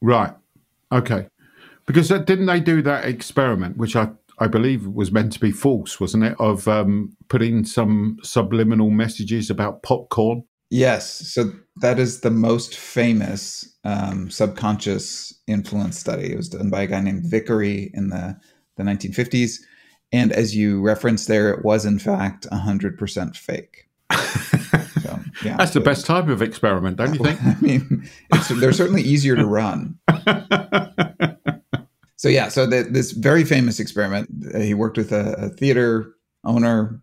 Right. 0.00 0.32
Okay. 0.92 1.28
Because 1.86 2.08
didn't 2.08 2.46
they 2.46 2.60
do 2.60 2.82
that 2.82 3.04
experiment, 3.04 3.76
which 3.76 3.96
I 3.96 4.10
I 4.38 4.46
believe 4.46 4.86
was 4.86 5.10
meant 5.10 5.32
to 5.32 5.40
be 5.40 5.50
false, 5.50 5.98
wasn't 5.98 6.24
it? 6.24 6.36
Of 6.38 6.68
um, 6.68 7.16
putting 7.28 7.64
some 7.64 8.18
subliminal 8.22 8.90
messages 8.90 9.50
about 9.50 9.82
popcorn. 9.82 10.44
Yes. 10.70 11.32
So 11.32 11.52
that 11.76 11.98
is 11.98 12.20
the 12.20 12.30
most 12.30 12.76
famous 12.76 13.76
um, 13.84 14.30
subconscious 14.30 15.32
influence 15.46 15.98
study. 15.98 16.32
It 16.32 16.36
was 16.36 16.48
done 16.48 16.68
by 16.68 16.82
a 16.82 16.86
guy 16.86 17.00
named 17.00 17.26
Vicary 17.26 17.90
in 17.94 18.08
the 18.10 18.36
the 18.76 18.84
1950s 18.84 19.58
and 20.12 20.32
as 20.32 20.56
you 20.56 20.80
referenced 20.80 21.28
there, 21.28 21.50
it 21.50 21.64
was 21.64 21.84
in 21.84 21.98
fact 21.98 22.46
100% 22.50 23.36
fake. 23.36 23.88
So, 25.02 25.20
yeah, 25.44 25.56
That's 25.56 25.72
the 25.72 25.80
best 25.80 26.06
type 26.06 26.28
of 26.28 26.42
experiment, 26.42 26.96
don't 26.96 27.14
you 27.14 27.24
think? 27.24 27.42
I 27.44 27.56
mean, 27.60 28.08
they're 28.56 28.72
certainly 28.72 29.02
easier 29.02 29.36
to 29.36 29.46
run. 29.46 29.98
so, 32.16 32.28
yeah, 32.28 32.48
so 32.48 32.66
the, 32.66 32.82
this 32.90 33.12
very 33.12 33.44
famous 33.44 33.80
experiment, 33.80 34.28
uh, 34.54 34.58
he 34.58 34.74
worked 34.74 34.98
with 34.98 35.12
a, 35.12 35.34
a 35.34 35.48
theater 35.50 36.14
owner, 36.44 37.00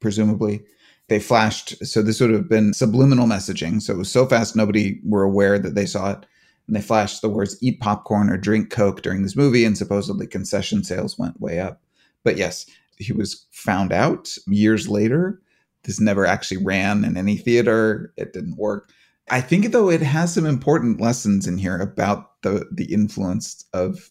presumably. 0.00 0.62
They 1.08 1.18
flashed, 1.18 1.84
so 1.86 2.02
this 2.02 2.20
would 2.20 2.30
have 2.30 2.48
been 2.48 2.72
subliminal 2.72 3.26
messaging. 3.26 3.82
So 3.82 3.94
it 3.94 3.98
was 3.98 4.12
so 4.12 4.26
fast, 4.26 4.54
nobody 4.54 5.00
were 5.04 5.22
aware 5.22 5.58
that 5.58 5.74
they 5.74 5.86
saw 5.86 6.12
it. 6.12 6.26
And 6.66 6.76
they 6.76 6.82
flashed 6.82 7.20
the 7.20 7.28
words 7.28 7.58
eat 7.62 7.80
popcorn 7.80 8.30
or 8.30 8.38
drink 8.38 8.70
Coke 8.70 9.02
during 9.02 9.22
this 9.22 9.36
movie, 9.36 9.64
and 9.64 9.76
supposedly 9.76 10.26
concession 10.26 10.82
sales 10.82 11.18
went 11.18 11.40
way 11.40 11.60
up. 11.60 11.82
But 12.24 12.36
yes, 12.36 12.66
he 12.98 13.12
was 13.12 13.46
found 13.52 13.92
out 13.92 14.34
years 14.46 14.88
later. 14.88 15.40
This 15.84 16.00
never 16.00 16.24
actually 16.24 16.64
ran 16.64 17.04
in 17.04 17.16
any 17.16 17.36
theater. 17.36 18.12
It 18.16 18.32
didn't 18.32 18.56
work. 18.56 18.90
I 19.30 19.40
think 19.40 19.70
though 19.72 19.90
it 19.90 20.02
has 20.02 20.34
some 20.34 20.46
important 20.46 21.00
lessons 21.00 21.46
in 21.46 21.58
here 21.58 21.78
about 21.78 22.42
the 22.42 22.66
the 22.72 22.92
influence 22.92 23.64
of 23.72 24.10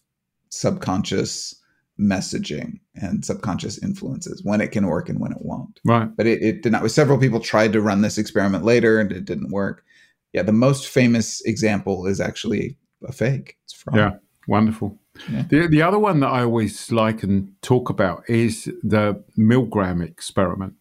subconscious 0.50 1.60
messaging 2.00 2.80
and 2.94 3.24
subconscious 3.24 3.82
influences 3.82 4.42
when 4.44 4.60
it 4.60 4.72
can 4.72 4.86
work 4.86 5.08
and 5.08 5.20
when 5.20 5.32
it 5.32 5.42
won't. 5.42 5.80
Right. 5.84 6.08
But 6.16 6.26
it, 6.26 6.42
it 6.42 6.62
did 6.62 6.72
not. 6.72 6.88
Several 6.90 7.18
people 7.18 7.40
tried 7.40 7.72
to 7.72 7.80
run 7.80 8.02
this 8.02 8.18
experiment 8.18 8.64
later 8.64 8.98
and 8.98 9.12
it 9.12 9.24
didn't 9.24 9.50
work. 9.50 9.84
Yeah, 10.32 10.42
the 10.42 10.52
most 10.52 10.88
famous 10.88 11.40
example 11.42 12.06
is 12.06 12.20
actually 12.20 12.76
a 13.06 13.12
fake. 13.12 13.56
It's 13.64 13.74
fraud. 13.74 13.96
Yeah, 13.96 14.10
wonderful. 14.48 14.98
Yeah. 15.30 15.44
The, 15.48 15.66
the 15.68 15.82
other 15.82 15.98
one 15.98 16.20
that 16.20 16.28
I 16.28 16.42
always 16.42 16.90
like 16.90 17.22
and 17.22 17.52
talk 17.62 17.90
about 17.90 18.28
is 18.28 18.64
the 18.82 19.22
Milgram 19.38 20.02
experiment, 20.02 20.74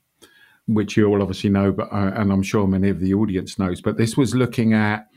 which 0.68 0.98
you 0.98 1.08
all 1.08 1.22
obviously 1.22 1.50
know, 1.50 1.72
but 1.72 1.92
uh, 1.92 2.12
and 2.16 2.32
I'm 2.32 2.44
sure 2.44 2.68
many 2.68 2.90
of 2.90 3.00
the 3.00 3.13
audience 3.13 3.60
knows. 3.60 3.82
But 3.82 3.98
this 3.98 4.18
was 4.18 4.34
looking 4.34 4.74
at 4.74 5.08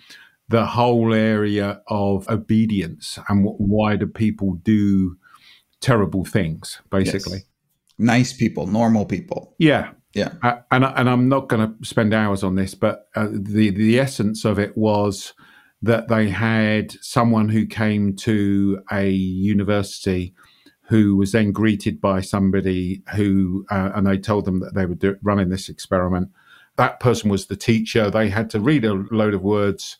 the 0.48 0.66
whole 0.66 1.12
area 1.12 1.80
of 1.88 2.28
obedience 2.28 3.18
and 3.28 3.44
what, 3.44 3.60
why 3.60 3.96
do 3.96 4.06
people 4.06 4.54
do 4.62 5.16
terrible 5.80 6.24
things, 6.24 6.80
basically. 6.90 7.38
Yes. 7.38 7.46
Nice 7.98 8.32
people, 8.32 8.66
normal 8.66 9.06
people. 9.06 9.54
Yeah, 9.58 9.92
yeah. 10.12 10.34
Uh, 10.42 10.56
and 10.70 10.84
and 10.84 11.08
I'm 11.08 11.28
not 11.28 11.48
going 11.48 11.66
to 11.66 11.84
spend 11.86 12.12
hours 12.12 12.42
on 12.42 12.54
this, 12.54 12.74
but 12.74 13.08
uh, 13.14 13.28
the 13.30 13.70
the 13.70 13.98
essence 13.98 14.44
of 14.44 14.58
it 14.58 14.76
was 14.76 15.32
that 15.82 16.08
they 16.08 16.28
had 16.28 16.92
someone 17.02 17.48
who 17.48 17.66
came 17.66 18.14
to 18.16 18.80
a 18.90 19.08
university 19.08 20.34
who 20.88 21.16
was 21.16 21.32
then 21.32 21.52
greeted 21.52 22.00
by 22.00 22.20
somebody 22.20 23.02
who, 23.14 23.66
uh, 23.70 23.90
and 23.94 24.06
they 24.06 24.18
told 24.18 24.44
them 24.44 24.60
that 24.60 24.74
they 24.74 24.86
were 24.86 24.94
do- 24.94 25.18
running 25.22 25.48
this 25.48 25.68
experiment. 25.68 26.30
That 26.76 27.00
person 27.00 27.28
was 27.30 27.46
the 27.46 27.56
teacher. 27.56 28.10
They 28.10 28.28
had 28.28 28.50
to 28.50 28.60
read 28.60 28.84
a 28.84 28.94
load 29.10 29.34
of 29.34 29.42
words 29.42 29.96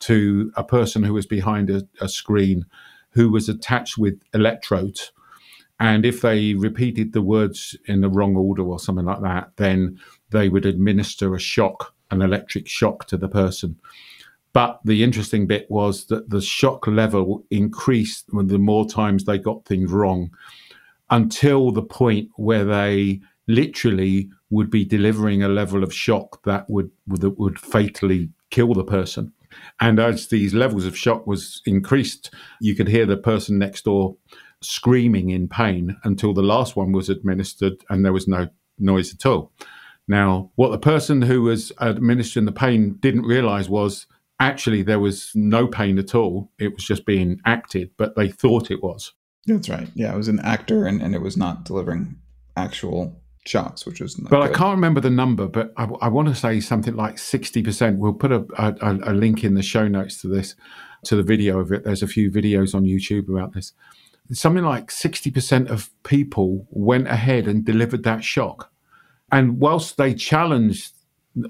to 0.00 0.52
a 0.56 0.62
person 0.62 1.02
who 1.02 1.12
was 1.12 1.26
behind 1.26 1.70
a, 1.70 1.86
a 2.00 2.08
screen 2.08 2.66
who 3.10 3.30
was 3.30 3.48
attached 3.48 3.98
with 3.98 4.20
electrodes. 4.32 5.12
And 5.80 6.04
if 6.04 6.20
they 6.20 6.54
repeated 6.54 7.12
the 7.12 7.22
words 7.22 7.76
in 7.86 8.00
the 8.00 8.10
wrong 8.10 8.36
order 8.36 8.62
or 8.62 8.78
something 8.78 9.06
like 9.06 9.22
that, 9.22 9.52
then 9.56 9.98
they 10.30 10.48
would 10.48 10.66
administer 10.66 11.34
a 11.34 11.40
shock, 11.40 11.94
an 12.10 12.22
electric 12.22 12.68
shock 12.68 13.06
to 13.06 13.16
the 13.16 13.28
person. 13.28 13.76
But 14.58 14.80
the 14.84 15.04
interesting 15.04 15.46
bit 15.46 15.70
was 15.70 16.06
that 16.06 16.30
the 16.30 16.40
shock 16.40 16.88
level 16.88 17.46
increased 17.48 18.24
the 18.32 18.58
more 18.58 18.88
times 18.88 19.22
they 19.22 19.38
got 19.38 19.64
things 19.64 19.92
wrong 19.92 20.32
until 21.10 21.70
the 21.70 21.84
point 21.84 22.30
where 22.34 22.64
they 22.64 23.20
literally 23.46 24.30
would 24.50 24.68
be 24.68 24.84
delivering 24.84 25.44
a 25.44 25.48
level 25.48 25.84
of 25.84 25.94
shock 25.94 26.42
that 26.42 26.68
would 26.68 26.90
that 27.06 27.38
would 27.38 27.60
fatally 27.60 28.30
kill 28.50 28.74
the 28.74 28.82
person. 28.82 29.32
And 29.78 30.00
as 30.00 30.26
these 30.26 30.54
levels 30.54 30.86
of 30.86 30.98
shock 30.98 31.24
was 31.24 31.62
increased, 31.64 32.34
you 32.60 32.74
could 32.74 32.88
hear 32.88 33.06
the 33.06 33.16
person 33.16 33.60
next 33.60 33.84
door 33.84 34.16
screaming 34.60 35.30
in 35.30 35.46
pain 35.46 35.96
until 36.02 36.34
the 36.34 36.42
last 36.42 36.74
one 36.74 36.90
was 36.90 37.08
administered 37.08 37.84
and 37.90 38.04
there 38.04 38.12
was 38.12 38.26
no 38.26 38.48
noise 38.76 39.14
at 39.14 39.24
all. 39.24 39.52
Now, 40.08 40.50
what 40.56 40.72
the 40.72 40.78
person 40.78 41.22
who 41.22 41.42
was 41.42 41.70
administering 41.80 42.46
the 42.46 42.50
pain 42.50 42.94
didn't 42.94 43.22
realize 43.22 43.68
was 43.68 44.08
actually 44.40 44.82
there 44.82 45.00
was 45.00 45.30
no 45.34 45.66
pain 45.66 45.98
at 45.98 46.14
all. 46.14 46.50
It 46.58 46.74
was 46.74 46.84
just 46.84 47.04
being 47.06 47.40
acted, 47.44 47.90
but 47.96 48.16
they 48.16 48.28
thought 48.28 48.70
it 48.70 48.82
was. 48.82 49.12
That's 49.46 49.68
right. 49.68 49.88
Yeah, 49.94 50.12
it 50.12 50.16
was 50.16 50.28
an 50.28 50.40
actor 50.40 50.86
and, 50.86 51.00
and 51.00 51.14
it 51.14 51.22
was 51.22 51.36
not 51.36 51.64
delivering 51.64 52.16
actual 52.56 53.20
shots, 53.46 53.86
which 53.86 54.00
was. 54.00 54.14
but 54.16 54.30
good. 54.30 54.40
I 54.40 54.52
can't 54.52 54.76
remember 54.76 55.00
the 55.00 55.10
number, 55.10 55.48
but 55.48 55.72
I, 55.76 55.84
I, 56.02 56.08
want 56.08 56.28
to 56.28 56.34
say 56.34 56.60
something 56.60 56.94
like 56.94 57.16
60%. 57.16 57.96
We'll 57.96 58.12
put 58.12 58.32
a, 58.32 58.44
a, 58.58 59.12
a 59.12 59.14
link 59.14 59.42
in 59.42 59.54
the 59.54 59.62
show 59.62 59.88
notes 59.88 60.20
to 60.20 60.28
this, 60.28 60.54
to 61.04 61.16
the 61.16 61.22
video 61.22 61.58
of 61.58 61.72
it. 61.72 61.84
There's 61.84 62.02
a 62.02 62.08
few 62.08 62.30
videos 62.30 62.74
on 62.74 62.84
YouTube 62.84 63.28
about 63.28 63.54
this. 63.54 63.72
Something 64.30 64.64
like 64.64 64.88
60% 64.90 65.70
of 65.70 65.90
people 66.02 66.66
went 66.70 67.08
ahead 67.08 67.48
and 67.48 67.64
delivered 67.64 68.02
that 68.04 68.22
shock. 68.22 68.70
And 69.32 69.58
whilst 69.58 69.96
they 69.96 70.14
challenged 70.14 70.92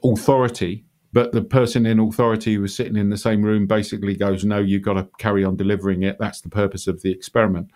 authority, 0.05 0.85
but 1.13 1.33
the 1.33 1.43
person 1.43 1.87
in 1.87 1.99
authority 1.99 2.55
who 2.55 2.63
was 2.63 2.75
sitting 2.75 2.97
in 2.97 3.11
the 3.11 3.17
same 3.17 3.43
room 3.43 3.67
basically 3.67 4.15
goes, 4.15 4.45
No, 4.45 4.59
you've 4.59 4.83
got 4.83 4.95
to 4.95 5.09
carry 5.19 5.45
on 5.45 5.57
delivering 5.57 6.03
it. 6.03 6.17
That's 6.19 6.41
the 6.41 6.51
purpose 6.51 6.87
of 6.87 7.03
the 7.03 7.11
experiment. 7.11 7.71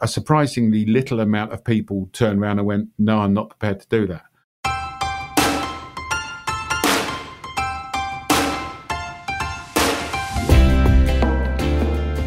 A 0.00 0.08
surprisingly 0.08 0.84
little 0.84 1.20
amount 1.20 1.52
of 1.52 1.64
people 1.64 2.08
turned 2.12 2.40
around 2.40 2.58
and 2.58 2.66
went, 2.66 2.88
No, 2.98 3.20
I'm 3.20 3.34
not 3.34 3.50
prepared 3.50 3.80
to 3.80 3.88
do 3.88 4.06
that. 4.08 4.24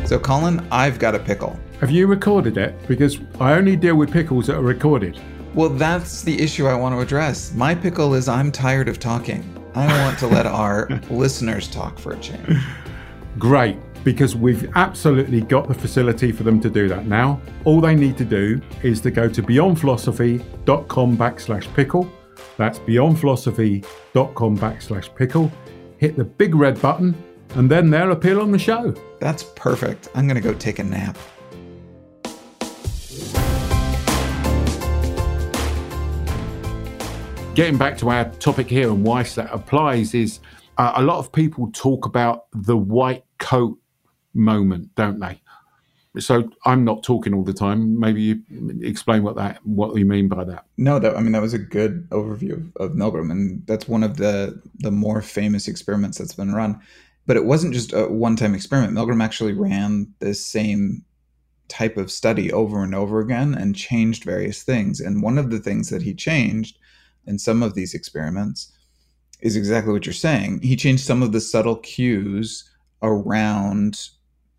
So, 0.08 0.20
Colin, 0.20 0.66
I've 0.72 1.00
got 1.00 1.16
a 1.16 1.20
pickle. 1.20 1.60
Have 1.82 1.90
you 1.90 2.06
recorded 2.08 2.58
it? 2.58 2.76
Because 2.88 3.20
I 3.40 3.54
only 3.54 3.76
deal 3.76 3.96
with 3.96 4.12
pickles 4.12 4.48
that 4.48 4.56
are 4.56 4.62
recorded. 4.62 5.20
Well, 5.56 5.70
that's 5.70 6.22
the 6.22 6.40
issue 6.42 6.68
I 6.68 6.76
want 6.76 6.96
to 6.96 7.00
address. 7.00 7.54
My 7.54 7.74
pickle 7.74 8.14
is 8.14 8.30
I'm 8.30 8.52
tired 8.52 8.88
of 8.88 9.00
talking. 9.00 9.55
I 9.76 9.88
want 10.06 10.18
to 10.20 10.28
let 10.28 10.46
our 10.46 10.88
listeners 11.10 11.68
talk 11.68 12.00
for 12.00 12.14
a 12.14 12.18
change. 12.20 12.64
Great, 13.38 13.78
because 14.06 14.34
we've 14.36 14.72
absolutely 14.76 15.42
got 15.42 15.68
the 15.68 15.74
facility 15.74 16.32
for 16.32 16.44
them 16.44 16.62
to 16.62 16.70
do 16.70 16.88
that 16.88 17.08
now. 17.08 17.42
All 17.66 17.82
they 17.82 17.94
need 17.94 18.18
to 18.20 18.26
do 18.26 18.62
is 18.84 19.02
to 19.02 19.12
go 19.12 19.28
to 19.28 19.44
beyondphilosophy.com 19.44 21.18
backslash 21.18 21.74
pickle. 21.74 22.10
That's 22.58 22.80
beyondphilosophy.com 22.80 24.58
backslash 24.58 25.14
pickle. 25.14 25.52
Hit 25.98 26.16
the 26.16 26.24
big 26.24 26.56
red 26.56 26.82
button, 26.82 27.14
and 27.56 27.70
then 27.70 27.90
they'll 27.90 28.14
appear 28.14 28.40
on 28.40 28.52
the 28.52 28.60
show. 28.60 28.94
That's 29.20 29.44
perfect. 29.56 30.08
I'm 30.16 30.28
going 30.28 30.42
to 30.42 30.48
go 30.48 30.54
take 30.54 30.80
a 30.80 30.84
nap. 30.84 31.18
Getting 37.56 37.78
back 37.78 37.98
to 37.98 38.10
our 38.10 38.26
topic 38.32 38.68
here 38.68 38.90
and 38.90 39.04
why 39.04 39.24
that 39.24 39.50
applies 39.52 40.14
is 40.14 40.42
uh, 40.78 40.92
a 40.96 41.02
lot 41.02 41.20
of 41.20 41.32
people 41.32 41.72
talk 41.72 42.06
about 42.06 42.48
the 42.52 42.76
white 42.76 43.24
coat 43.40 43.80
moment, 44.34 44.94
don't 44.96 45.20
they? 45.20 45.42
So 46.20 46.50
I'm 46.66 46.84
not 46.84 47.02
talking 47.02 47.34
all 47.34 47.44
the 47.44 47.54
time. 47.54 47.98
Maybe 47.98 48.22
you 48.22 48.42
explain 48.82 49.24
what 49.24 49.38
that 49.38 49.60
what 49.66 49.98
you 49.98 50.06
mean 50.06 50.28
by 50.28 50.44
that. 50.44 50.66
No, 50.78 51.00
that 51.00 51.16
I 51.16 51.22
mean 51.22 51.32
that 51.32 51.42
was 51.42 51.54
a 51.54 51.60
good 51.60 52.10
overview 52.10 52.54
of, 52.54 52.92
of 52.92 52.92
Milgram, 52.92 53.32
and 53.32 53.66
that's 53.68 53.88
one 53.88 54.04
of 54.04 54.18
the 54.18 54.62
the 54.80 54.92
more 54.92 55.22
famous 55.22 55.68
experiments 55.68 56.18
that's 56.18 56.36
been 56.36 56.54
run. 56.54 56.80
But 57.26 57.38
it 57.38 57.46
wasn't 57.46 57.74
just 57.74 57.92
a 57.92 58.08
one 58.08 58.36
time 58.38 58.56
experiment. 58.56 58.94
Milgram 58.94 59.24
actually 59.24 59.54
ran 59.54 60.14
this 60.20 60.46
same 60.46 61.04
type 61.68 61.98
of 61.98 62.12
study 62.12 62.52
over 62.52 62.84
and 62.84 62.96
over 62.96 63.20
again 63.20 63.54
and 63.54 63.76
changed 63.76 64.24
various 64.24 64.64
things. 64.64 65.02
And 65.02 65.24
one 65.24 65.38
of 65.38 65.50
the 65.50 65.60
things 65.60 65.90
that 65.90 66.02
he 66.02 66.14
changed 66.14 66.78
in 67.28 67.40
some 67.40 67.64
of 67.64 67.74
these 67.74 67.94
experiments 67.94 68.72
is 69.42 69.56
exactly 69.56 69.94
what 69.94 70.06
you're 70.06 70.14
saying. 70.14 70.62
He 70.62 70.76
changed 70.76 71.04
some 71.04 71.22
of 71.22 71.32
the 71.32 71.42
subtle 71.42 71.78
cues 71.78 72.70
around 73.02 74.10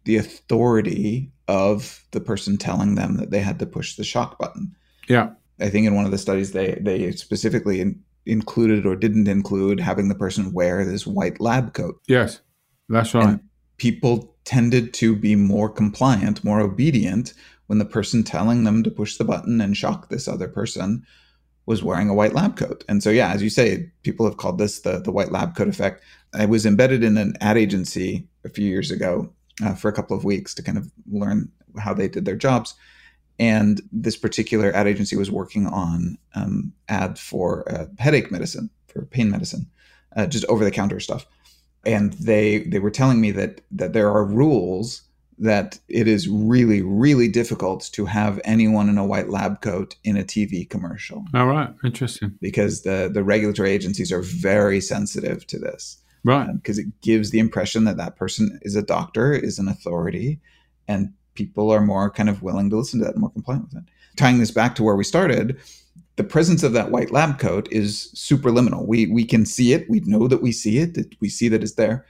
the 0.04 0.16
authority 0.16 1.32
of 1.48 2.04
the 2.12 2.20
person 2.20 2.56
telling 2.56 2.94
them 2.94 3.16
that 3.16 3.30
they 3.30 3.40
had 3.40 3.58
to 3.58 3.66
push 3.66 3.96
the 3.96 4.04
shock 4.04 4.38
button. 4.38 4.74
Yeah. 5.08 5.30
I 5.60 5.70
think 5.70 5.86
in 5.86 5.94
one 5.94 6.04
of 6.04 6.10
the 6.10 6.18
studies 6.18 6.52
they 6.52 6.78
they 6.80 7.10
specifically 7.12 7.80
in, 7.80 8.00
included 8.26 8.86
or 8.86 8.96
didn't 8.96 9.28
include 9.28 9.80
having 9.80 10.08
the 10.08 10.14
person 10.14 10.52
wear 10.52 10.84
this 10.84 11.06
white 11.06 11.40
lab 11.40 11.72
coat. 11.72 12.00
Yes. 12.08 12.40
That's 12.88 13.14
right. 13.14 13.26
And 13.26 13.40
people 13.78 14.36
tended 14.44 14.94
to 14.94 15.16
be 15.16 15.34
more 15.34 15.68
compliant, 15.68 16.44
more 16.44 16.60
obedient 16.60 17.34
when 17.66 17.78
the 17.78 17.84
person 17.84 18.22
telling 18.22 18.64
them 18.64 18.82
to 18.84 18.90
push 18.90 19.16
the 19.16 19.24
button 19.24 19.60
and 19.60 19.76
shock 19.76 20.08
this 20.08 20.28
other 20.28 20.48
person 20.48 21.04
was 21.66 21.82
wearing 21.82 22.08
a 22.08 22.14
white 22.14 22.32
lab 22.32 22.56
coat. 22.56 22.84
And 22.88 23.02
so, 23.02 23.10
yeah, 23.10 23.32
as 23.32 23.42
you 23.42 23.50
say, 23.50 23.90
people 24.02 24.24
have 24.24 24.36
called 24.36 24.58
this 24.58 24.80
the, 24.80 25.00
the 25.00 25.10
white 25.10 25.32
lab 25.32 25.56
coat 25.56 25.68
effect. 25.68 26.02
I 26.32 26.46
was 26.46 26.64
embedded 26.64 27.02
in 27.02 27.18
an 27.18 27.34
ad 27.40 27.58
agency 27.58 28.26
a 28.44 28.48
few 28.48 28.66
years 28.66 28.90
ago 28.90 29.32
uh, 29.64 29.74
for 29.74 29.88
a 29.88 29.92
couple 29.92 30.16
of 30.16 30.24
weeks 30.24 30.54
to 30.54 30.62
kind 30.62 30.78
of 30.78 30.90
learn 31.10 31.50
how 31.78 31.92
they 31.92 32.08
did 32.08 32.24
their 32.24 32.36
jobs. 32.36 32.74
And 33.38 33.82
this 33.92 34.16
particular 34.16 34.74
ad 34.74 34.86
agency 34.86 35.16
was 35.16 35.30
working 35.30 35.66
on 35.66 36.16
um, 36.34 36.72
ad 36.88 37.18
for 37.18 37.70
uh, 37.70 37.86
headache 37.98 38.30
medicine, 38.30 38.70
for 38.86 39.04
pain 39.04 39.30
medicine, 39.30 39.66
uh, 40.16 40.26
just 40.26 40.46
over 40.46 40.64
the 40.64 40.70
counter 40.70 41.00
stuff. 41.00 41.26
And 41.84 42.14
they 42.14 42.60
they 42.60 42.78
were 42.78 42.90
telling 42.90 43.20
me 43.20 43.30
that 43.32 43.60
that 43.72 43.92
there 43.92 44.10
are 44.10 44.24
rules 44.24 45.02
that 45.38 45.78
it 45.88 46.08
is 46.08 46.28
really, 46.28 46.82
really 46.82 47.28
difficult 47.28 47.90
to 47.92 48.06
have 48.06 48.40
anyone 48.44 48.88
in 48.88 48.98
a 48.98 49.06
white 49.06 49.28
lab 49.28 49.60
coat 49.60 49.96
in 50.04 50.16
a 50.16 50.22
TV 50.22 50.68
commercial. 50.68 51.24
All 51.34 51.46
right, 51.46 51.70
interesting. 51.84 52.36
Because 52.40 52.82
the 52.82 53.10
the 53.12 53.22
regulatory 53.22 53.70
agencies 53.70 54.12
are 54.12 54.22
very 54.22 54.80
sensitive 54.80 55.46
to 55.48 55.58
this, 55.58 55.98
right? 56.24 56.52
Because 56.54 56.78
it 56.78 56.86
gives 57.02 57.30
the 57.30 57.38
impression 57.38 57.84
that 57.84 57.98
that 57.98 58.16
person 58.16 58.58
is 58.62 58.76
a 58.76 58.82
doctor, 58.82 59.32
is 59.32 59.58
an 59.58 59.68
authority, 59.68 60.40
and 60.88 61.12
people 61.34 61.70
are 61.70 61.82
more 61.82 62.10
kind 62.10 62.28
of 62.28 62.42
willing 62.42 62.70
to 62.70 62.76
listen 62.76 63.00
to 63.00 63.04
that, 63.04 63.12
and 63.12 63.20
more 63.20 63.30
compliant 63.30 63.64
with 63.64 63.82
it. 63.82 63.90
Tying 64.16 64.38
this 64.38 64.50
back 64.50 64.74
to 64.76 64.82
where 64.82 64.96
we 64.96 65.04
started, 65.04 65.60
the 66.16 66.24
presence 66.24 66.62
of 66.62 66.72
that 66.72 66.90
white 66.90 67.10
lab 67.10 67.38
coat 67.38 67.68
is 67.70 68.10
superliminal. 68.14 68.86
We 68.86 69.06
we 69.06 69.24
can 69.24 69.44
see 69.44 69.74
it. 69.74 69.88
We 69.90 70.00
know 70.00 70.28
that 70.28 70.40
we 70.40 70.52
see 70.52 70.78
it. 70.78 71.14
we 71.20 71.28
see 71.28 71.48
that 71.48 71.62
it's 71.62 71.74
there 71.74 72.06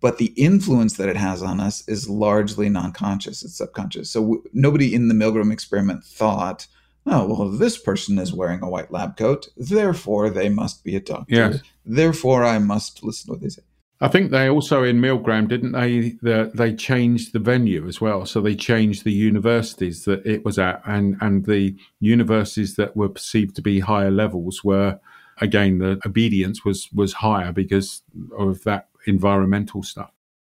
but 0.00 0.18
the 0.18 0.32
influence 0.36 0.96
that 0.96 1.08
it 1.08 1.16
has 1.16 1.42
on 1.42 1.60
us 1.60 1.86
is 1.88 2.08
largely 2.08 2.68
non-conscious 2.68 3.42
it's 3.42 3.56
subconscious 3.56 4.10
so 4.10 4.20
w- 4.20 4.42
nobody 4.52 4.94
in 4.94 5.08
the 5.08 5.14
milgram 5.14 5.52
experiment 5.52 6.04
thought 6.04 6.66
oh 7.06 7.26
well 7.26 7.48
this 7.48 7.78
person 7.78 8.18
is 8.18 8.32
wearing 8.32 8.62
a 8.62 8.68
white 8.68 8.90
lab 8.90 9.16
coat 9.16 9.48
therefore 9.56 10.30
they 10.30 10.48
must 10.48 10.84
be 10.84 10.96
a 10.96 11.00
doctor 11.00 11.34
yes. 11.34 11.62
therefore 11.84 12.44
i 12.44 12.58
must 12.58 13.02
listen 13.02 13.26
to 13.26 13.32
what 13.32 13.40
they 13.40 13.48
say 13.48 13.62
I 14.00 14.06
think 14.06 14.30
they 14.30 14.48
also 14.48 14.84
in 14.84 15.00
Milgram 15.00 15.48
didn't 15.48 15.72
they? 15.72 16.16
The, 16.22 16.52
they 16.54 16.72
changed 16.72 17.32
the 17.32 17.40
venue 17.40 17.88
as 17.88 18.00
well, 18.00 18.26
so 18.26 18.40
they 18.40 18.54
changed 18.54 19.02
the 19.02 19.12
universities 19.12 20.04
that 20.04 20.24
it 20.24 20.44
was 20.44 20.56
at, 20.56 20.82
and 20.86 21.16
and 21.20 21.46
the 21.46 21.76
universities 21.98 22.76
that 22.76 22.96
were 22.96 23.08
perceived 23.08 23.56
to 23.56 23.62
be 23.62 23.80
higher 23.80 24.12
levels 24.12 24.62
were 24.62 25.00
again 25.40 25.78
the 25.78 26.00
obedience 26.06 26.64
was 26.64 26.88
was 26.92 27.14
higher 27.14 27.52
because 27.52 28.02
of 28.36 28.62
that 28.64 28.87
environmental 29.06 29.82
stuff. 29.82 30.10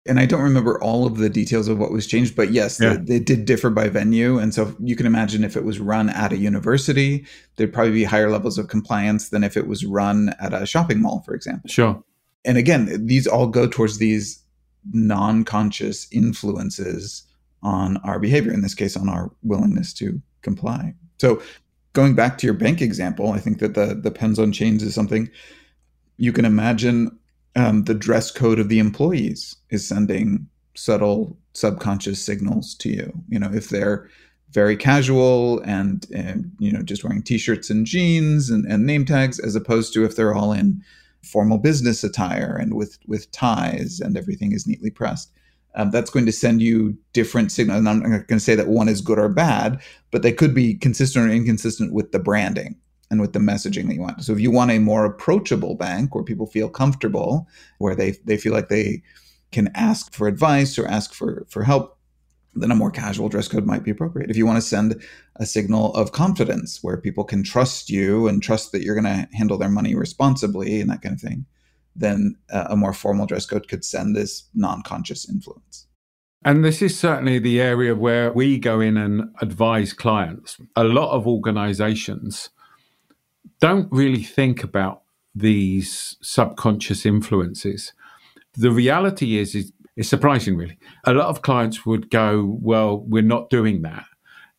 And 0.06 0.18
I 0.18 0.24
don't 0.24 0.40
remember 0.40 0.82
all 0.82 1.06
of 1.06 1.18
the 1.18 1.28
details 1.28 1.68
of 1.68 1.78
what 1.78 1.92
was 1.92 2.06
changed, 2.06 2.34
but 2.34 2.52
yes, 2.52 2.80
yeah. 2.80 2.96
it, 3.06 3.26
did 3.26 3.44
differ 3.44 3.68
by 3.68 3.88
venue. 3.88 4.38
And 4.38 4.54
so 4.54 4.74
you 4.80 4.96
can 4.96 5.06
imagine 5.06 5.44
if 5.44 5.56
it 5.56 5.64
was 5.64 5.78
run 5.78 6.08
at 6.08 6.32
a 6.32 6.38
university, 6.38 7.26
there'd 7.56 7.72
probably 7.72 7.92
be 7.92 8.04
higher 8.04 8.30
levels 8.30 8.56
of 8.56 8.68
compliance 8.68 9.28
than 9.28 9.44
if 9.44 9.58
it 9.58 9.66
was 9.66 9.84
run 9.84 10.34
at 10.40 10.54
a 10.54 10.64
shopping 10.64 11.02
mall, 11.02 11.22
for 11.26 11.34
example. 11.34 11.68
Sure. 11.68 12.02
And 12.46 12.56
again, 12.56 13.06
these 13.06 13.26
all 13.26 13.46
go 13.46 13.66
towards 13.68 13.98
these 13.98 14.42
non 14.90 15.44
conscious 15.44 16.08
influences 16.10 17.24
on 17.62 17.98
our 17.98 18.18
behavior, 18.18 18.52
in 18.52 18.62
this 18.62 18.74
case, 18.74 18.96
on 18.96 19.08
our 19.08 19.30
willingness 19.42 19.92
to 19.94 20.22
comply. 20.40 20.94
So 21.18 21.42
going 21.92 22.14
back 22.14 22.38
to 22.38 22.46
your 22.46 22.54
bank 22.54 22.80
example, 22.80 23.32
I 23.32 23.38
think 23.38 23.58
that 23.58 23.74
the, 23.74 23.94
the 23.94 24.10
pens 24.10 24.38
on 24.38 24.52
chains 24.52 24.82
is 24.82 24.94
something 24.94 25.30
you 26.16 26.32
can 26.32 26.44
imagine 26.44 27.18
um, 27.56 27.84
the 27.84 27.94
dress 27.94 28.30
code 28.30 28.58
of 28.58 28.68
the 28.68 28.78
employees 28.78 29.56
is 29.70 29.86
sending 29.86 30.48
subtle 30.74 31.36
subconscious 31.52 32.24
signals 32.24 32.74
to 32.76 32.88
you. 32.88 33.12
You 33.28 33.38
know, 33.38 33.50
if 33.52 33.68
they're 33.68 34.08
very 34.50 34.76
casual 34.76 35.60
and, 35.60 36.06
and 36.14 36.50
you 36.58 36.72
know 36.72 36.82
just 36.82 37.04
wearing 37.04 37.22
t-shirts 37.22 37.70
and 37.70 37.86
jeans 37.86 38.50
and, 38.50 38.64
and 38.66 38.86
name 38.86 39.04
tags, 39.04 39.38
as 39.38 39.54
opposed 39.54 39.92
to 39.94 40.04
if 40.04 40.16
they're 40.16 40.34
all 40.34 40.52
in 40.52 40.82
formal 41.22 41.58
business 41.58 42.02
attire 42.02 42.56
and 42.56 42.74
with 42.74 42.98
with 43.06 43.30
ties 43.32 44.00
and 44.00 44.16
everything 44.16 44.52
is 44.52 44.66
neatly 44.66 44.90
pressed. 44.90 45.32
Um, 45.76 45.92
that's 45.92 46.10
going 46.10 46.26
to 46.26 46.32
send 46.32 46.60
you 46.62 46.98
different 47.12 47.52
signals. 47.52 47.78
And 47.78 47.88
I'm 47.88 48.00
not 48.00 48.26
going 48.26 48.38
to 48.38 48.40
say 48.40 48.56
that 48.56 48.66
one 48.66 48.88
is 48.88 49.00
good 49.00 49.20
or 49.20 49.28
bad, 49.28 49.80
but 50.10 50.22
they 50.22 50.32
could 50.32 50.52
be 50.52 50.74
consistent 50.74 51.28
or 51.28 51.32
inconsistent 51.32 51.92
with 51.92 52.10
the 52.10 52.18
branding 52.18 52.74
and 53.10 53.20
with 53.20 53.32
the 53.32 53.38
messaging 53.38 53.88
that 53.88 53.94
you 53.94 54.00
want. 54.00 54.22
So 54.24 54.32
if 54.32 54.40
you 54.40 54.50
want 54.50 54.70
a 54.70 54.78
more 54.78 55.04
approachable 55.04 55.74
bank 55.74 56.14
where 56.14 56.24
people 56.24 56.46
feel 56.46 56.68
comfortable, 56.68 57.48
where 57.78 57.94
they 57.94 58.12
they 58.24 58.36
feel 58.36 58.52
like 58.52 58.68
they 58.68 59.02
can 59.52 59.70
ask 59.74 60.14
for 60.14 60.28
advice 60.28 60.78
or 60.78 60.86
ask 60.86 61.12
for 61.12 61.46
for 61.48 61.64
help, 61.64 61.98
then 62.54 62.70
a 62.70 62.76
more 62.76 62.90
casual 62.90 63.28
dress 63.28 63.48
code 63.48 63.66
might 63.66 63.82
be 63.82 63.90
appropriate. 63.90 64.30
If 64.30 64.36
you 64.36 64.46
want 64.46 64.56
to 64.56 64.62
send 64.62 65.02
a 65.36 65.46
signal 65.46 65.94
of 65.94 66.12
confidence 66.12 66.78
where 66.82 66.96
people 66.96 67.24
can 67.24 67.42
trust 67.42 67.90
you 67.90 68.28
and 68.28 68.42
trust 68.42 68.72
that 68.72 68.82
you're 68.82 69.00
going 69.00 69.04
to 69.04 69.28
handle 69.32 69.58
their 69.58 69.68
money 69.68 69.94
responsibly 69.94 70.80
and 70.80 70.90
that 70.90 71.02
kind 71.02 71.14
of 71.14 71.20
thing, 71.20 71.46
then 71.96 72.36
a 72.50 72.76
more 72.76 72.92
formal 72.92 73.26
dress 73.26 73.46
code 73.46 73.68
could 73.68 73.84
send 73.84 74.14
this 74.14 74.48
non-conscious 74.54 75.28
influence. 75.28 75.86
And 76.44 76.64
this 76.64 76.80
is 76.80 76.98
certainly 76.98 77.38
the 77.38 77.60
area 77.60 77.94
where 77.94 78.32
we 78.32 78.58
go 78.58 78.80
in 78.80 78.96
and 78.96 79.24
advise 79.42 79.92
clients. 79.92 80.56
A 80.74 80.84
lot 80.84 81.12
of 81.12 81.26
organizations 81.26 82.50
don't 83.60 83.88
really 83.90 84.22
think 84.22 84.64
about 84.64 85.02
these 85.34 86.16
subconscious 86.22 87.06
influences. 87.06 87.92
The 88.54 88.70
reality 88.70 89.38
is, 89.38 89.54
is 89.54 89.72
it's 89.96 90.08
surprising, 90.08 90.56
really. 90.56 90.78
A 91.04 91.12
lot 91.12 91.26
of 91.26 91.42
clients 91.42 91.84
would 91.86 92.10
go, 92.10 92.58
Well, 92.60 92.98
we're 92.98 93.22
not 93.22 93.50
doing 93.50 93.82
that. 93.82 94.06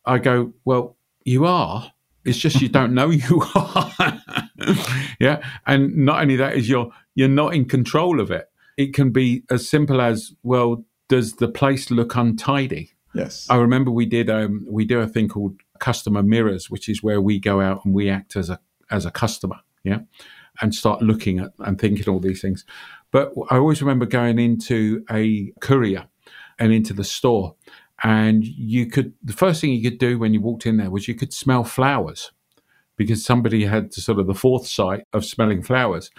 I 0.06 0.18
go, 0.18 0.52
Well, 0.64 0.96
you 1.24 1.46
are. 1.46 1.92
It's 2.24 2.38
just 2.38 2.60
you 2.60 2.68
don't 2.68 2.94
know 2.94 3.10
you 3.10 3.42
are. 3.54 4.22
yeah. 5.20 5.44
And 5.66 5.96
not 5.96 6.22
only 6.22 6.36
that 6.36 6.56
is 6.56 6.68
you're 6.68 6.90
you're 7.14 7.28
not 7.28 7.54
in 7.54 7.64
control 7.66 8.20
of 8.20 8.30
it. 8.30 8.48
It 8.76 8.94
can 8.94 9.10
be 9.10 9.42
as 9.50 9.68
simple 9.68 10.00
as, 10.00 10.32
well, 10.42 10.84
does 11.08 11.34
the 11.34 11.48
place 11.48 11.90
look 11.90 12.16
untidy? 12.16 12.92
Yes. 13.14 13.46
I 13.50 13.56
remember 13.56 13.90
we 13.90 14.06
did 14.06 14.30
um, 14.30 14.64
we 14.68 14.84
do 14.84 15.00
a 15.00 15.06
thing 15.06 15.28
called 15.28 15.56
customer 15.78 16.22
mirrors, 16.22 16.70
which 16.70 16.88
is 16.88 17.02
where 17.02 17.20
we 17.20 17.38
go 17.38 17.60
out 17.60 17.84
and 17.84 17.92
we 17.92 18.08
act 18.08 18.36
as 18.36 18.48
a 18.48 18.60
as 18.92 19.06
a 19.06 19.10
customer, 19.10 19.56
yeah, 19.82 20.00
and 20.60 20.74
start 20.74 21.02
looking 21.02 21.40
at 21.40 21.52
and 21.60 21.80
thinking 21.80 22.08
all 22.08 22.20
these 22.20 22.40
things. 22.40 22.64
But 23.10 23.32
I 23.50 23.56
always 23.56 23.82
remember 23.82 24.06
going 24.06 24.38
into 24.38 25.04
a 25.10 25.52
courier 25.60 26.06
and 26.58 26.72
into 26.72 26.92
the 26.92 27.04
store, 27.04 27.56
and 28.04 28.44
you 28.44 28.86
could 28.86 29.14
the 29.22 29.32
first 29.32 29.60
thing 29.60 29.72
you 29.72 29.90
could 29.90 29.98
do 29.98 30.18
when 30.18 30.34
you 30.34 30.40
walked 30.40 30.66
in 30.66 30.76
there 30.76 30.90
was 30.90 31.08
you 31.08 31.14
could 31.14 31.32
smell 31.32 31.64
flowers 31.64 32.30
because 32.96 33.24
somebody 33.24 33.64
had 33.64 33.92
sort 33.92 34.18
of 34.18 34.26
the 34.26 34.34
foresight 34.34 35.04
of 35.12 35.24
smelling 35.24 35.62
flowers. 35.62 36.10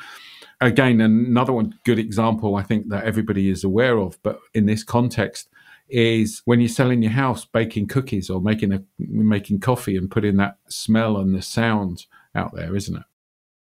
Again, 0.60 1.02
another 1.02 1.54
one 1.54 1.76
good 1.86 2.00
example 2.00 2.56
I 2.56 2.64
think 2.64 2.90
that 2.90 3.04
everybody 3.04 3.50
is 3.50 3.64
aware 3.64 3.98
of, 3.98 4.18
but 4.24 4.40
in 4.54 4.66
this 4.66 4.84
context 4.84 5.50
is 5.90 6.42
when 6.46 6.60
you're 6.60 6.70
selling 6.70 7.04
your 7.04 7.12
house, 7.12 7.46
baking 7.46 7.88
cookies 7.88 8.30
or 8.30 8.42
making 8.42 8.74
a 8.74 8.82
making 8.98 9.60
coffee 9.60 9.98
and 9.98 10.10
putting 10.10 10.38
that 10.38 10.58
smell 10.68 11.18
and 11.18 11.36
the 11.36 11.42
sound 11.42 12.06
out 12.36 12.54
there, 12.56 12.76
isn't 12.76 12.96
it? 12.96 13.04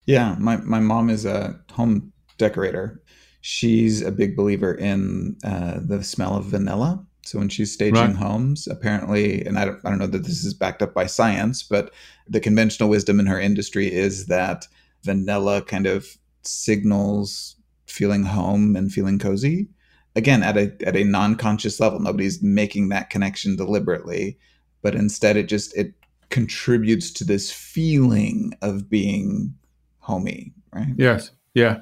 Yeah, 0.05 0.35
my 0.39 0.57
my 0.57 0.79
mom 0.79 1.09
is 1.09 1.25
a 1.25 1.59
home 1.71 2.13
decorator. 2.37 3.01
She's 3.41 4.01
a 4.01 4.11
big 4.11 4.35
believer 4.35 4.73
in 4.73 5.37
uh, 5.43 5.79
the 5.85 6.03
smell 6.03 6.35
of 6.35 6.45
vanilla. 6.45 7.05
So 7.23 7.39
when 7.39 7.49
she's 7.49 7.71
staging 7.71 7.95
right. 7.95 8.15
homes, 8.15 8.67
apparently, 8.67 9.43
and 9.45 9.57
I 9.57 9.65
don't, 9.65 9.79
I 9.83 9.89
don't 9.89 9.97
know 9.97 10.07
that 10.07 10.25
this 10.25 10.45
is 10.45 10.53
backed 10.53 10.83
up 10.83 10.93
by 10.93 11.07
science, 11.07 11.63
but 11.63 11.91
the 12.27 12.39
conventional 12.39 12.87
wisdom 12.87 13.19
in 13.19 13.25
her 13.25 13.39
industry 13.39 13.91
is 13.91 14.27
that 14.27 14.67
vanilla 15.03 15.63
kind 15.63 15.87
of 15.87 16.17
signals 16.43 17.55
feeling 17.87 18.23
home 18.23 18.75
and 18.75 18.91
feeling 18.91 19.17
cozy. 19.17 19.69
Again, 20.15 20.43
at 20.43 20.55
a 20.55 20.71
at 20.85 20.95
a 20.95 21.03
non-conscious 21.03 21.79
level, 21.79 21.99
nobody's 21.99 22.41
making 22.43 22.89
that 22.89 23.09
connection 23.09 23.55
deliberately, 23.55 24.37
but 24.81 24.95
instead 24.95 25.35
it 25.35 25.47
just 25.47 25.75
it 25.75 25.93
contributes 26.29 27.11
to 27.13 27.23
this 27.23 27.51
feeling 27.51 28.53
of 28.61 28.89
being 28.89 29.55
homey, 29.99 30.53
right? 30.73 30.93
Yes. 30.97 31.31
Yeah. 31.53 31.79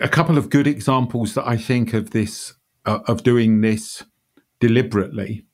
A 0.00 0.08
couple 0.08 0.38
of 0.38 0.50
good 0.50 0.66
examples 0.66 1.34
that 1.34 1.46
I 1.46 1.56
think 1.56 1.92
of 1.92 2.10
this, 2.10 2.54
uh, 2.86 3.00
of 3.06 3.22
doing 3.22 3.60
this 3.60 4.04
deliberately, 4.60 5.44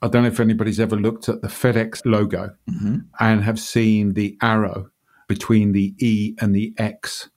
I 0.00 0.08
don't 0.08 0.22
know 0.22 0.28
if 0.28 0.40
anybody's 0.40 0.78
ever 0.78 0.96
looked 0.96 1.28
at 1.28 1.42
the 1.42 1.48
FedEx 1.48 2.02
logo 2.04 2.50
mm-hmm. 2.70 2.98
and 3.18 3.42
have 3.42 3.58
seen 3.58 4.14
the 4.14 4.36
arrow 4.40 4.90
between 5.26 5.72
the 5.72 5.94
E 5.98 6.36
and 6.40 6.54
the 6.54 6.72
X. 6.78 7.30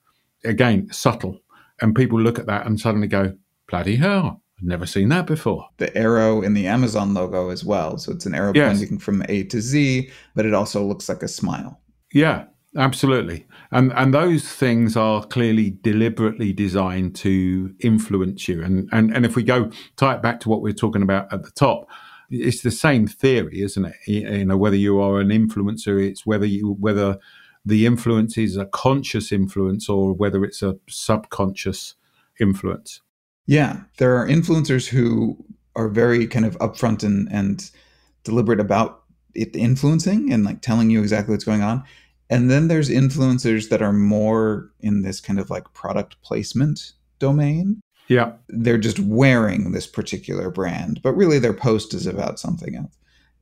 Again, 0.43 0.91
subtle. 0.91 1.39
And 1.81 1.95
people 1.95 2.21
look 2.21 2.37
at 2.37 2.45
that 2.45 2.67
and 2.67 2.79
suddenly 2.79 3.07
go, 3.07 3.35
bloody 3.67 3.95
hell, 3.95 4.40
never 4.62 4.86
seen 4.86 5.10
that 5.10 5.26
before. 5.26 5.67
The 5.78 5.95
arrow 5.97 6.41
in 6.41 6.54
the 6.54 6.67
Amazon 6.67 7.13
logo 7.13 7.50
as 7.50 7.63
well. 7.63 7.97
So 7.97 8.12
it's 8.12 8.26
an 8.26 8.36
arrow 8.36 8.52
yes. 8.54 8.78
pointing 8.78 9.00
from 9.00 9.24
A 9.30 9.43
to 9.45 9.62
Z, 9.62 10.10
but 10.36 10.45
it 10.45 10.54
also 10.54 10.84
looks 10.84 11.10
like 11.10 11.24
a 11.24 11.28
smile. 11.28 11.80
Yeah, 12.13 12.45
absolutely. 12.78 13.47
And 13.71 13.93
and 13.93 14.13
those 14.13 14.47
things 14.47 14.97
are 14.97 15.24
clearly 15.24 15.78
deliberately 15.82 16.54
designed 16.54 17.15
to 17.17 17.74
influence 17.80 18.47
you. 18.47 18.63
And 18.63 18.89
and, 18.91 19.15
and 19.15 19.26
if 19.26 19.36
we 19.36 19.43
go 19.43 19.71
tie 19.97 20.15
it 20.15 20.21
back 20.21 20.39
to 20.41 20.50
what 20.50 20.62
we 20.62 20.69
we're 20.69 20.76
talking 20.76 21.04
about 21.04 21.32
at 21.34 21.43
the 21.43 21.52
top, 21.52 21.89
it's 22.30 22.62
the 22.62 22.71
same 22.71 23.08
theory, 23.08 23.62
isn't 23.62 23.86
it? 23.86 23.95
You 24.08 24.45
know, 24.45 24.58
whether 24.58 24.76
you 24.76 25.00
are 25.00 25.19
an 25.19 25.30
influencer, 25.30 26.06
it's 26.06 26.26
whether 26.26 26.45
you 26.45 26.76
whether 26.80 27.17
the 27.65 27.86
influence 27.86 28.38
is 28.38 28.58
a 28.58 28.65
conscious 28.65 29.32
influence 29.32 29.88
or 29.88 30.13
whether 30.13 30.43
it's 30.43 30.62
a 30.62 30.78
subconscious 30.89 31.95
influence. 32.39 33.02
Yeah, 33.45 33.82
there 33.97 34.17
are 34.17 34.27
influencers 34.27 34.88
who 34.88 35.38
are 35.75 35.88
very 35.88 36.27
kind 36.27 36.45
of 36.45 36.58
upfront 36.60 37.04
and, 37.04 37.32
and 37.32 37.69
deliberate 38.23 38.60
about 38.60 39.04
it 39.34 39.56
influencing 39.56 40.32
and 40.32 40.43
like 40.43 40.62
telling 40.62 40.89
you 40.89 41.01
exactly 41.01 41.34
what's 41.34 41.43
going 41.43 41.62
on. 41.62 41.84
And 42.30 42.49
then 42.49 42.67
there's 42.67 42.89
influencers 42.89 43.69
that 43.69 43.82
are 43.82 43.93
more 43.93 44.71
in 44.80 45.01
this 45.01 45.19
kind 45.19 45.39
of 45.39 45.49
like 45.49 45.73
product 45.73 46.21
placement 46.21 46.93
domain. 47.19 47.82
Yeah. 48.08 48.34
They're 48.49 48.77
just 48.77 48.99
wearing 48.99 49.71
this 49.71 49.88
particular 49.88 50.49
brand, 50.49 51.01
but 51.01 51.13
really 51.13 51.39
their 51.39 51.54
post 51.54 51.93
is 51.93 52.08
about 52.08 52.39
something 52.39 52.75
else 52.75 52.95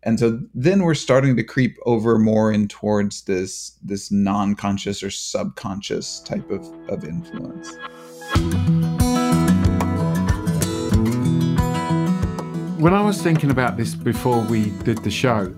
and 0.03 0.19
so 0.19 0.39
then 0.53 0.83
we're 0.83 0.93
starting 0.93 1.35
to 1.35 1.43
creep 1.43 1.77
over 1.85 2.17
more 2.17 2.51
in 2.51 2.67
towards 2.67 3.23
this 3.23 3.77
this 3.83 4.11
non-conscious 4.11 5.03
or 5.03 5.11
subconscious 5.11 6.21
type 6.21 6.49
of, 6.51 6.65
of 6.89 7.03
influence 7.03 7.75
when 12.79 12.93
i 12.93 13.01
was 13.01 13.21
thinking 13.21 13.51
about 13.51 13.77
this 13.77 13.93
before 13.93 14.41
we 14.45 14.69
did 14.83 14.97
the 14.99 15.11
show 15.11 15.53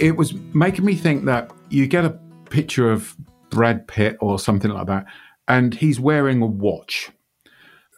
it 0.00 0.16
was 0.16 0.34
making 0.52 0.84
me 0.84 0.94
think 0.94 1.24
that 1.24 1.50
you 1.70 1.86
get 1.86 2.04
a 2.04 2.18
picture 2.50 2.90
of 2.90 3.16
brad 3.50 3.86
pitt 3.86 4.16
or 4.20 4.38
something 4.38 4.70
like 4.70 4.86
that 4.86 5.06
and 5.48 5.74
he's 5.74 6.00
wearing 6.00 6.42
a 6.42 6.46
watch. 6.46 7.10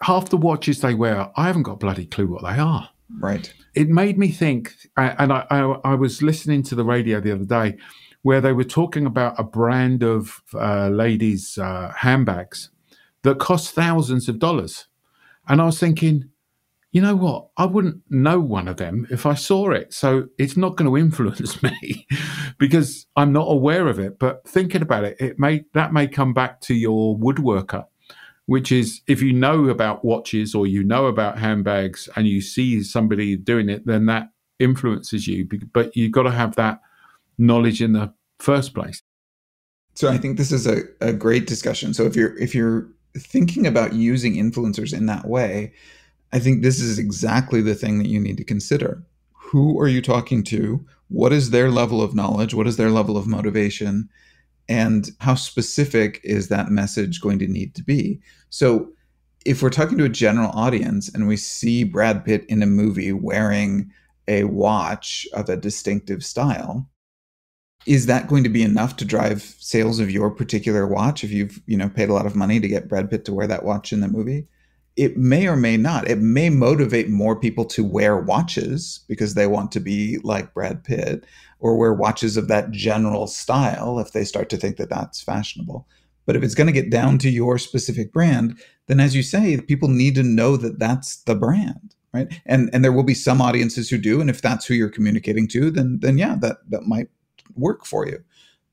Half 0.03 0.29
the 0.29 0.37
watches 0.37 0.81
they 0.81 0.95
wear 0.95 1.31
i 1.37 1.47
haven't 1.47 1.63
got 1.63 1.73
a 1.73 1.77
bloody 1.77 2.07
clue 2.07 2.27
what 2.27 2.43
they 2.43 2.59
are. 2.59 2.91
Right. 3.19 3.53
It 3.75 3.89
made 3.89 4.19
me 4.19 4.29
think, 4.29 4.75
and 4.97 5.33
I, 5.33 5.47
I, 5.51 5.61
I, 5.85 5.95
was 5.95 6.23
listening 6.23 6.65
to 6.65 6.75
the 6.75 6.85
radio 6.85 7.21
the 7.21 7.31
other 7.31 7.45
day 7.45 7.77
where 8.23 8.41
they 8.41 8.53
were 8.53 8.65
talking 8.65 9.07
about 9.07 9.39
a 9.39 9.45
brand 9.45 10.03
of 10.03 10.43
uh, 10.55 10.89
ladies' 10.89 11.57
uh, 11.57 11.93
handbags 11.99 12.71
that 13.23 13.39
cost 13.39 13.71
thousands 13.75 14.29
of 14.29 14.41
dollars. 14.41 14.89
And 15.47 15.63
I 15.63 15.67
was 15.67 15.79
thinking, 15.79 16.31
you 16.97 17.03
know 17.03 17.15
what? 17.15 17.49
I 17.59 17.67
wouldn't 17.67 18.01
know 18.09 18.41
one 18.41 18.69
of 18.69 18.79
them 18.79 19.07
if 19.11 19.27
I 19.27 19.35
saw 19.35 19.71
it. 19.71 19.93
So 19.93 20.29
it's 20.39 20.57
not 20.57 20.77
going 20.77 20.91
to 20.91 20.97
influence 20.97 21.63
me 21.63 22.07
because 22.57 23.05
I'm 23.17 23.35
not 23.35 23.51
aware 23.51 23.87
of 23.87 23.99
it. 23.99 24.19
But 24.19 24.49
thinking 24.49 24.81
about 24.81 25.05
it, 25.05 25.19
it 25.21 25.39
may 25.39 25.67
that 25.75 25.93
may 25.93 26.09
come 26.09 26.33
back 26.33 26.63
to 26.63 26.75
your 26.75 27.19
woodworker 27.19 27.85
which 28.47 28.71
is 28.71 29.03
if 29.09 29.21
you 29.21 29.33
know 29.33 29.69
about 29.69 30.05
watches 30.05 30.55
or 30.55 30.69
you 30.69 30.83
know 30.85 31.07
about 31.07 31.37
handbags 31.37 32.09
and 32.15 32.29
you 32.29 32.41
see 32.41 32.81
somebody 32.81 33.37
doing 33.37 33.69
it, 33.69 33.85
then 33.87 34.07
that 34.07 34.31
influences 34.61 35.27
you. 35.27 35.49
But 35.73 35.97
you've 35.97 36.13
got 36.13 36.23
to 36.23 36.31
have 36.31 36.55
that 36.55 36.81
knowledge 37.39 37.83
in 37.83 37.93
the 37.93 38.15
first 38.39 38.73
place. 38.73 39.03
So 39.95 40.09
I 40.09 40.17
think 40.17 40.39
this 40.39 40.53
is 40.53 40.65
a, 40.65 40.83
a 41.01 41.13
great 41.13 41.49
discussion. 41.49 41.93
So 41.93 42.05
if 42.05 42.15
you're 42.15 42.39
if 42.39 42.55
you're 42.55 42.89
thinking 43.19 43.67
about 43.67 43.95
using 43.95 44.35
influencers 44.35 44.97
in 44.97 45.07
that 45.07 45.27
way, 45.27 45.73
I 46.33 46.39
think 46.39 46.63
this 46.63 46.81
is 46.81 46.99
exactly 46.99 47.61
the 47.61 47.75
thing 47.75 47.99
that 47.99 48.09
you 48.09 48.21
need 48.21 48.37
to 48.37 48.45
consider. 48.45 49.03
Who 49.33 49.81
are 49.81 49.89
you 49.89 50.03
talking 50.03 50.43
to? 50.45 50.85
What 51.09 51.33
is 51.33 51.51
their 51.51 51.71
level 51.71 52.03
of 52.03 52.15
knowledge? 52.15 52.53
What 52.53 52.67
is 52.67 52.77
their 52.77 52.91
level 52.91 53.17
of 53.17 53.27
motivation? 53.27 54.09
and 54.69 55.11
how 55.21 55.35
specific 55.35 56.21
is 56.25 56.49
that 56.49 56.71
message 56.71 57.21
going 57.21 57.39
to 57.39 57.47
need 57.47 57.75
to 57.75 57.83
be 57.83 58.21
so 58.51 58.91
if 59.45 59.63
we're 59.63 59.71
talking 59.71 59.97
to 59.97 60.05
a 60.05 60.09
general 60.09 60.51
audience 60.51 61.09
and 61.09 61.29
we 61.29 61.37
see 61.37 61.85
brad 61.85 62.25
pitt 62.25 62.45
in 62.49 62.63
a 62.63 62.67
movie 62.67 63.13
wearing 63.13 63.91
a 64.29 64.45
watch 64.45 65.27
of 65.35 65.49
a 65.49 65.57
distinctive 65.57 66.25
style 66.25 66.89
is 67.87 68.07
that 68.07 68.27
going 68.27 68.43
to 68.43 68.51
be 68.51 68.63
enough 68.63 68.97
to 68.97 69.05
drive 69.05 69.43
sales 69.61 70.01
of 70.01 70.11
your 70.11 70.31
particular 70.31 70.87
watch 70.87 71.23
if 71.23 71.31
you've 71.31 71.61
you 71.67 71.77
know 71.77 71.89
paid 71.89 72.09
a 72.09 72.15
lot 72.15 72.27
of 72.27 72.37
money 72.37 72.59
to 72.59 72.69
get 72.69 72.89
brad 72.89 73.09
pitt 73.09 73.25
to 73.25 73.35
wear 73.35 73.47
that 73.47 73.65
watch 73.65 73.93
in 73.93 74.01
the 74.01 74.09
movie 74.09 74.47
it 74.97 75.17
may 75.17 75.47
or 75.47 75.57
may 75.57 75.77
not 75.77 76.09
it 76.09 76.19
may 76.19 76.49
motivate 76.49 77.09
more 77.09 77.39
people 77.39 77.65
to 77.67 77.85
wear 77.85 78.17
watches 78.17 79.01
because 79.09 79.35
they 79.35 79.47
want 79.47 79.71
to 79.73 79.81
be 79.81 80.19
like 80.23 80.55
brad 80.55 80.83
pitt 80.85 81.25
or 81.59 81.77
wear 81.77 81.93
watches 81.93 82.37
of 82.37 82.49
that 82.49 82.71
general 82.71 83.27
style 83.27 83.99
if 83.99 84.13
they 84.13 84.25
start 84.25 84.49
to 84.51 84.57
think 84.57 84.77
that 84.77 84.91
that's 84.91 85.23
fashionable. 85.23 85.87
But 86.27 86.37
if 86.37 86.43
it's 86.43 86.55
going 86.55 86.67
to 86.67 86.73
get 86.73 86.91
down 86.91 87.19
to 87.19 87.31
your 87.31 87.57
specific 87.57 88.13
brand, 88.13 88.59
then 88.89 89.01
as 89.01 89.15
you 89.15 89.23
say, 89.23 89.61
people 89.61 89.89
need 89.89 90.17
to 90.17 90.23
know 90.23 90.57
that 90.57 90.79
that's 90.79 91.23
the 91.23 91.37
brand, 91.37 91.95
right? 92.13 92.29
And 92.47 92.69
and 92.73 92.85
there 92.85 92.93
will 92.93 93.05
be 93.05 93.15
some 93.15 93.41
audiences 93.41 93.89
who 93.89 93.99
do, 93.99 94.21
and 94.21 94.29
if 94.29 94.43
that's 94.43 94.67
who 94.67 94.75
you're 94.75 94.89
communicating 94.89 95.47
to, 95.49 95.71
then 95.71 96.01
then 96.01 96.19
yeah, 96.19 96.37
that 96.41 96.59
that 96.71 96.83
might 96.83 97.09
work 97.55 97.87
for 97.87 98.07
you. 98.07 98.23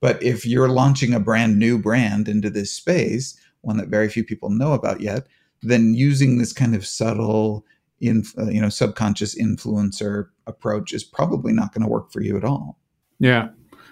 But 0.01 0.21
if 0.21 0.45
you're 0.45 0.69
launching 0.69 1.13
a 1.13 1.19
brand 1.19 1.59
new 1.59 1.77
brand 1.77 2.27
into 2.27 2.49
this 2.49 2.71
space, 2.71 3.39
one 3.61 3.77
that 3.77 3.87
very 3.87 4.09
few 4.09 4.23
people 4.23 4.49
know 4.49 4.73
about 4.73 4.99
yet, 4.99 5.27
then 5.63 5.93
using 5.93 6.37
this 6.37 6.53
kind 6.53 6.75
of 6.75 6.85
subtle 6.85 7.65
in, 7.99 8.23
uh, 8.37 8.49
you 8.49 8.61
know 8.61 8.69
subconscious 8.69 9.35
influencer 9.35 10.27
approach 10.45 10.93
is 10.93 11.03
probably 11.03 11.53
not 11.53 11.73
going 11.73 11.83
to 11.83 11.89
work 11.89 12.11
for 12.11 12.21
you 12.21 12.37
at 12.37 12.43
all. 12.43 12.77
Yeah, 13.19 13.49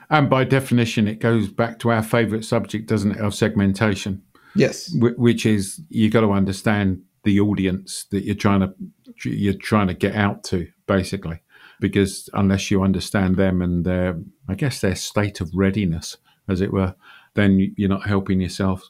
and 0.09 0.29
by 0.29 0.43
definition, 0.43 1.07
it 1.07 1.19
goes 1.19 1.47
back 1.47 1.79
to 1.79 1.91
our 1.91 2.03
favorite 2.03 2.43
subject, 2.43 2.87
doesn't 2.87 3.13
it, 3.13 3.19
of 3.19 3.33
segmentation? 3.33 4.21
Yes, 4.55 4.93
which 4.99 5.45
is 5.45 5.81
you 5.89 6.09
got 6.09 6.21
to 6.21 6.31
understand 6.31 7.03
the 7.23 7.39
audience 7.39 8.05
that 8.11 8.23
you're 8.25 8.35
trying 8.35 8.61
to 8.61 8.73
you're 9.29 9.53
trying 9.53 9.87
to 9.87 9.93
get 9.93 10.15
out 10.15 10.43
to, 10.45 10.67
basically, 10.87 11.41
because 11.79 12.29
unless 12.33 12.71
you 12.71 12.83
understand 12.83 13.37
them 13.37 13.61
and 13.61 13.85
their, 13.85 14.19
I 14.47 14.55
guess 14.55 14.81
their 14.81 14.95
state 14.95 15.41
of 15.41 15.51
readiness, 15.53 16.17
as 16.47 16.61
it 16.61 16.73
were, 16.73 16.95
then 17.35 17.73
you're 17.77 17.89
not 17.89 18.07
helping 18.07 18.41
yourself. 18.41 18.89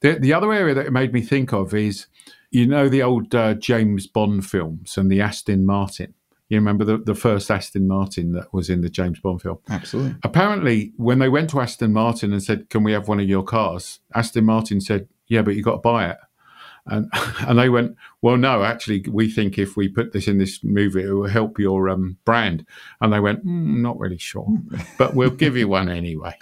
The, 0.00 0.18
the 0.18 0.32
other 0.32 0.52
area 0.52 0.74
that 0.74 0.86
it 0.86 0.92
made 0.92 1.12
me 1.12 1.22
think 1.22 1.52
of 1.52 1.74
is 1.74 2.06
you 2.50 2.66
know 2.66 2.88
the 2.88 3.02
old 3.02 3.34
uh, 3.34 3.54
James 3.54 4.06
Bond 4.06 4.46
films 4.46 4.96
and 4.96 5.10
the 5.10 5.20
Aston 5.20 5.66
Martin. 5.66 6.14
You 6.48 6.58
remember 6.58 6.84
the, 6.84 6.98
the 6.98 7.14
first 7.14 7.50
Aston 7.50 7.88
Martin 7.88 8.32
that 8.32 8.52
was 8.52 8.70
in 8.70 8.80
the 8.80 8.88
James 8.88 9.18
Bond 9.18 9.42
film? 9.42 9.58
Absolutely. 9.68 10.14
Apparently, 10.22 10.92
when 10.96 11.18
they 11.18 11.28
went 11.28 11.50
to 11.50 11.60
Aston 11.60 11.92
Martin 11.92 12.32
and 12.32 12.42
said, 12.42 12.70
Can 12.70 12.84
we 12.84 12.92
have 12.92 13.08
one 13.08 13.18
of 13.18 13.28
your 13.28 13.42
cars? 13.42 14.00
Aston 14.14 14.44
Martin 14.44 14.80
said, 14.80 15.08
Yeah, 15.26 15.42
but 15.42 15.56
you've 15.56 15.64
got 15.64 15.72
to 15.72 15.78
buy 15.78 16.10
it. 16.10 16.16
And, 16.86 17.10
and 17.40 17.58
they 17.58 17.68
went, 17.68 17.96
Well, 18.22 18.36
no, 18.36 18.62
actually, 18.62 19.04
we 19.10 19.28
think 19.30 19.58
if 19.58 19.76
we 19.76 19.88
put 19.88 20.12
this 20.12 20.28
in 20.28 20.38
this 20.38 20.62
movie, 20.62 21.02
it 21.02 21.10
will 21.10 21.28
help 21.28 21.58
your 21.58 21.88
um, 21.88 22.16
brand. 22.24 22.64
And 23.00 23.12
they 23.12 23.20
went, 23.20 23.44
mm, 23.44 23.78
Not 23.78 23.98
really 23.98 24.18
sure, 24.18 24.46
but 24.98 25.14
we'll 25.14 25.30
give 25.30 25.56
you 25.56 25.66
one 25.66 25.88
anyway. 25.88 26.36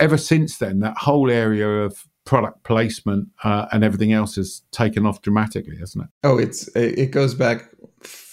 Ever 0.00 0.18
since 0.18 0.58
then, 0.58 0.80
that 0.80 0.98
whole 0.98 1.30
area 1.30 1.68
of 1.68 2.04
product 2.26 2.64
placement 2.64 3.28
uh, 3.44 3.66
and 3.72 3.82
everything 3.82 4.12
else 4.12 4.36
has 4.36 4.60
taken 4.72 5.06
off 5.06 5.22
dramatically, 5.22 5.78
hasn't 5.78 6.04
it? 6.04 6.10
Oh, 6.22 6.36
it's 6.36 6.68
it 6.76 7.10
goes 7.12 7.34
back 7.34 7.70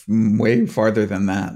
way 0.09 0.65
farther 0.65 1.05
than 1.05 1.27
that. 1.27 1.53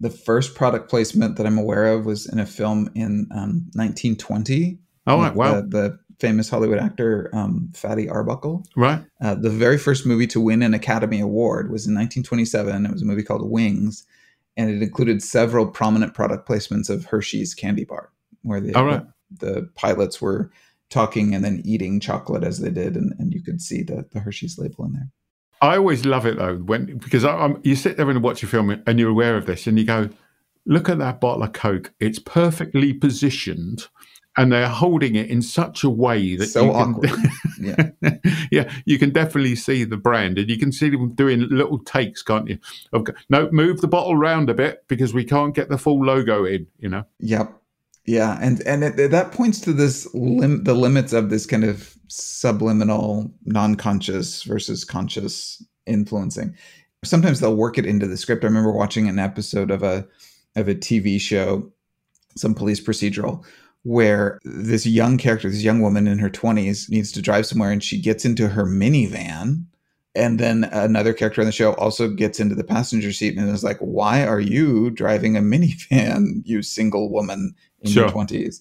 The 0.00 0.08
first 0.08 0.54
product 0.54 0.88
placement 0.88 1.36
that 1.36 1.44
I'm 1.44 1.58
aware 1.58 1.92
of 1.92 2.06
was 2.06 2.26
in 2.26 2.38
a 2.38 2.46
film 2.46 2.90
in 2.94 3.28
um, 3.32 3.68
1920. 3.74 4.78
Oh, 5.06 5.32
wow! 5.32 5.60
The, 5.60 5.66
the, 5.66 6.00
famous 6.20 6.50
Hollywood 6.50 6.78
actor 6.78 7.30
um, 7.32 7.72
Fatty 7.74 8.06
Arbuckle. 8.06 8.62
Right. 8.76 9.02
Uh, 9.22 9.34
the 9.34 9.48
very 9.48 9.78
first 9.78 10.04
movie 10.04 10.26
to 10.26 10.38
win 10.38 10.60
an 10.60 10.74
Academy 10.74 11.18
Award 11.18 11.70
was 11.70 11.86
in 11.86 11.94
1927. 11.94 12.84
It 12.84 12.92
was 12.92 13.00
a 13.00 13.06
movie 13.06 13.22
called 13.22 13.50
Wings, 13.50 14.04
and 14.54 14.68
it 14.68 14.82
included 14.82 15.22
several 15.22 15.66
prominent 15.66 16.12
product 16.12 16.46
placements 16.46 16.90
of 16.90 17.06
Hershey's 17.06 17.54
candy 17.54 17.86
bar, 17.86 18.10
where 18.42 18.60
the, 18.60 18.72
right. 18.72 19.02
the, 19.30 19.46
the 19.46 19.62
pilots 19.76 20.20
were 20.20 20.50
talking 20.90 21.34
and 21.34 21.44
then 21.44 21.62
eating 21.64 22.00
chocolate 22.00 22.44
as 22.44 22.58
they 22.58 22.70
did, 22.70 22.96
and, 22.96 23.12
and 23.18 23.32
you 23.32 23.42
could 23.42 23.60
see 23.60 23.82
the, 23.82 24.06
the 24.12 24.20
Hershey's 24.20 24.58
label 24.58 24.84
in 24.86 24.92
there. 24.92 25.08
I 25.62 25.76
always 25.76 26.06
love 26.06 26.24
it 26.26 26.38
though 26.38 26.56
when 26.56 26.98
because 26.98 27.24
I, 27.24 27.54
you 27.62 27.76
sit 27.76 27.96
there 27.96 28.08
and 28.08 28.22
watch 28.22 28.42
a 28.42 28.46
film 28.46 28.82
and 28.86 28.98
you're 28.98 29.10
aware 29.10 29.36
of 29.36 29.46
this, 29.46 29.66
and 29.66 29.78
you 29.78 29.84
go, 29.84 30.10
"Look 30.66 30.88
at 30.88 30.98
that 30.98 31.20
bottle 31.20 31.42
of 31.42 31.52
Coke! 31.52 31.92
It's 32.00 32.18
perfectly 32.18 32.92
positioned 32.92 33.86
and 34.36 34.52
they're 34.52 34.68
holding 34.68 35.16
it 35.16 35.28
in 35.28 35.42
such 35.42 35.82
a 35.82 35.90
way 35.90 36.36
that 36.36 36.46
so 36.46 36.64
you 36.64 36.72
can, 36.72 36.94
awkward. 36.94 37.10
yeah, 37.60 38.16
yeah, 38.50 38.72
you 38.84 38.98
can 38.98 39.10
definitely 39.10 39.56
see 39.56 39.84
the 39.84 39.96
brand, 39.96 40.38
and 40.38 40.48
you 40.48 40.58
can 40.58 40.72
see 40.72 40.88
them 40.88 41.12
doing 41.14 41.48
little 41.50 41.78
takes, 41.78 42.22
can't 42.22 42.48
you? 42.48 42.58
Of 42.92 43.08
no, 43.28 43.50
move 43.50 43.80
the 43.80 43.88
bottle 43.88 44.16
round 44.16 44.48
a 44.48 44.54
bit 44.54 44.84
because 44.88 45.12
we 45.12 45.24
can't 45.24 45.54
get 45.54 45.68
the 45.68 45.78
full 45.78 46.04
logo 46.04 46.44
in. 46.44 46.66
You 46.78 46.88
know. 46.88 47.04
Yep. 47.18 47.59
Yeah, 48.06 48.38
and 48.40 48.60
and 48.66 48.82
it, 48.82 49.10
that 49.10 49.32
points 49.32 49.60
to 49.60 49.72
this 49.72 50.08
lim- 50.14 50.64
the 50.64 50.74
limits 50.74 51.12
of 51.12 51.30
this 51.30 51.46
kind 51.46 51.64
of 51.64 51.96
subliminal, 52.08 53.30
non-conscious 53.44 54.42
versus 54.44 54.84
conscious 54.84 55.64
influencing. 55.86 56.54
Sometimes 57.04 57.40
they'll 57.40 57.56
work 57.56 57.78
it 57.78 57.86
into 57.86 58.06
the 58.06 58.16
script. 58.16 58.44
I 58.44 58.48
remember 58.48 58.72
watching 58.72 59.08
an 59.08 59.18
episode 59.18 59.70
of 59.70 59.82
a 59.82 60.06
of 60.56 60.66
a 60.68 60.74
TV 60.74 61.20
show, 61.20 61.70
some 62.36 62.54
police 62.54 62.80
procedural, 62.80 63.44
where 63.82 64.38
this 64.44 64.86
young 64.86 65.16
character, 65.18 65.48
this 65.48 65.62
young 65.62 65.80
woman 65.80 66.06
in 66.06 66.18
her 66.18 66.30
20s, 66.30 66.90
needs 66.90 67.12
to 67.12 67.22
drive 67.22 67.46
somewhere 67.46 67.70
and 67.70 67.82
she 67.82 68.00
gets 68.00 68.24
into 68.24 68.48
her 68.48 68.64
minivan. 68.64 69.64
And 70.16 70.40
then 70.40 70.64
another 70.64 71.12
character 71.12 71.40
on 71.40 71.46
the 71.46 71.52
show 71.52 71.74
also 71.74 72.08
gets 72.08 72.40
into 72.40 72.56
the 72.56 72.64
passenger 72.64 73.12
seat 73.12 73.38
and 73.38 73.48
is 73.48 73.62
like, 73.62 73.78
Why 73.78 74.24
are 74.24 74.40
you 74.40 74.90
driving 74.90 75.36
a 75.36 75.40
minivan, 75.40 76.42
you 76.44 76.62
single 76.62 77.10
woman 77.10 77.54
in 77.82 77.90
sure. 77.90 78.04
your 78.04 78.12
20s? 78.12 78.60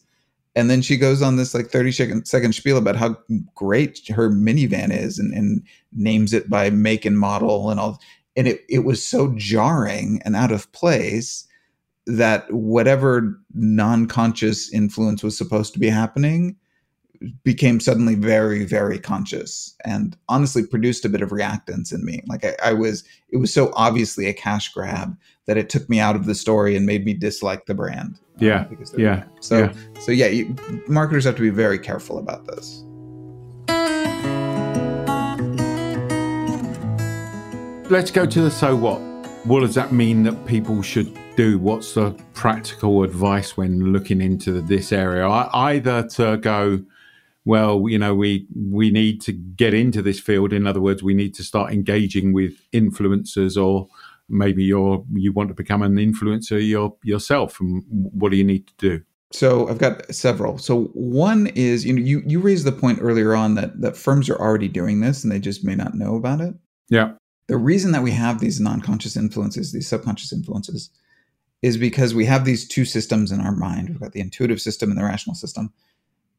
And 0.55 0.69
then 0.69 0.82
she 0.82 0.97
goes 0.97 1.21
on 1.21 1.36
this 1.36 1.53
like 1.53 1.67
30 1.67 1.91
second, 1.91 2.25
second 2.25 2.53
spiel 2.53 2.77
about 2.77 2.95
how 2.95 3.17
great 3.55 4.08
her 4.10 4.29
minivan 4.29 4.91
is 4.91 5.19
and, 5.19 5.34
and 5.34 5.63
names 5.93 6.34
it 6.34 6.49
by 6.49 6.69
make 6.69 7.05
and 7.05 7.17
model 7.17 7.69
and 7.69 7.79
all. 7.79 8.01
And 8.36 8.47
it, 8.47 8.65
it 8.67 8.79
was 8.79 9.05
so 9.05 9.34
jarring 9.36 10.21
and 10.25 10.36
out 10.36 10.51
of 10.51 10.71
place 10.71 11.47
that 12.08 12.51
whatever 12.51 13.39
non-conscious 13.53 14.73
influence 14.73 15.21
was 15.21 15.38
supposed 15.38 15.73
to 15.73 15.79
be 15.79 15.89
happening 15.89 16.55
became 17.43 17.79
suddenly 17.79 18.15
very 18.15 18.63
very 18.63 18.97
conscious 18.97 19.75
and 19.84 20.17
honestly 20.29 20.65
produced 20.65 21.03
a 21.03 21.10
bit 21.10 21.21
of 21.21 21.29
reactance 21.32 21.93
in 21.93 22.03
me 22.05 22.21
like 22.27 22.45
I, 22.45 22.55
I, 22.63 22.73
was 22.73 23.03
it 23.29 23.38
was 23.38 23.53
so 23.53 23.73
obviously 23.75 24.27
a 24.27 24.34
cash 24.34 24.71
grab 24.71 25.17
that 25.49 25.57
it 25.57 25.67
took 25.67 25.89
me 25.89 25.99
out 25.99 26.15
of 26.15 26.25
the 26.25 26.35
story 26.35 26.75
and 26.75 26.85
made 26.85 27.03
me 27.03 27.13
dislike 27.13 27.65
the 27.65 27.73
brand 27.73 28.19
uh, 28.35 28.45
yeah 28.45 28.67
yeah 28.97 29.23
so 29.39 29.57
yeah. 29.57 29.73
so 29.99 30.12
yeah 30.12 30.27
you, 30.27 30.55
marketers 30.88 31.25
have 31.25 31.35
to 31.35 31.41
be 31.41 31.49
very 31.49 31.79
careful 31.79 32.19
about 32.19 32.45
this 32.45 32.83
let's 37.89 38.12
go 38.12 38.27
to 38.27 38.41
the 38.41 38.51
so 38.51 38.75
what 38.75 38.99
what 39.45 39.62
does 39.62 39.73
that 39.73 39.91
mean 39.91 40.23
that 40.23 40.45
people 40.45 40.81
should 40.81 41.17
do? 41.39 41.57
What's 41.57 41.93
the 41.93 42.12
practical 42.33 43.03
advice 43.03 43.55
when 43.55 43.93
looking 43.93 44.19
into 44.19 44.62
this 44.62 44.91
area? 44.91 45.27
Either 45.29 46.05
to 46.09 46.35
go, 46.35 46.83
well, 47.45 47.88
you 47.88 47.97
know, 47.97 48.13
we 48.13 48.45
we 48.53 48.91
need 48.91 49.21
to 49.21 49.31
get 49.31 49.73
into 49.73 50.01
this 50.01 50.19
field. 50.19 50.51
In 50.51 50.67
other 50.67 50.81
words, 50.81 51.01
we 51.01 51.13
need 51.13 51.33
to 51.35 51.43
start 51.43 51.71
engaging 51.71 52.33
with 52.33 52.53
influencers, 52.73 53.55
or 53.55 53.88
maybe 54.30 54.63
you're 54.63 55.04
you 55.13 55.34
want 55.34 55.50
to 55.50 55.56
become 55.56 55.82
an 55.82 55.96
influencer 55.96 56.65
your, 56.65 56.96
yourself. 57.04 57.60
And 57.60 57.84
what 57.89 58.32
do 58.32 58.38
you 58.38 58.44
need 58.44 58.68
to 58.68 58.74
do? 58.78 59.04
So 59.32 59.70
I've 59.70 59.78
got 59.78 60.13
several. 60.13 60.58
So 60.58 60.86
one 60.94 61.48
is, 61.48 61.86
you 61.86 61.94
know, 61.94 62.02
you 62.02 62.24
you 62.26 62.39
raised 62.39 62.65
the 62.65 62.72
point 62.72 63.00
earlier 63.02 63.36
on 63.36 63.56
that 63.56 63.82
that 63.82 63.98
firms 63.98 64.30
are 64.30 64.39
already 64.39 64.68
doing 64.68 65.02
this 65.02 65.24
and 65.24 65.32
they 65.32 65.39
just 65.39 65.63
may 65.63 65.76
not 65.76 65.94
know 65.94 66.15
about 66.15 66.42
it. 66.42 66.56
Yeah. 66.89 67.13
The 67.48 67.58
reason 67.58 67.92
that 67.92 68.04
we 68.04 68.12
have 68.12 68.39
these 68.39 68.60
non-conscious 68.60 69.18
influences, 69.18 69.72
these 69.72 69.88
subconscious 69.88 70.32
influences, 70.32 70.92
is 71.62 71.78
because 71.78 72.13
we 72.13 72.26
have 72.26 72.46
these 72.46 72.68
two 72.68 72.86
systems 72.86 73.32
in 73.32 73.42
our 73.42 73.56
mind. 73.56 73.89
We've 73.89 74.00
got 74.00 74.13
the 74.13 74.22
intuitive 74.22 74.62
system 74.62 74.89
and 74.89 75.00
the 75.00 75.04
rational 75.04 75.36
system. 75.36 75.74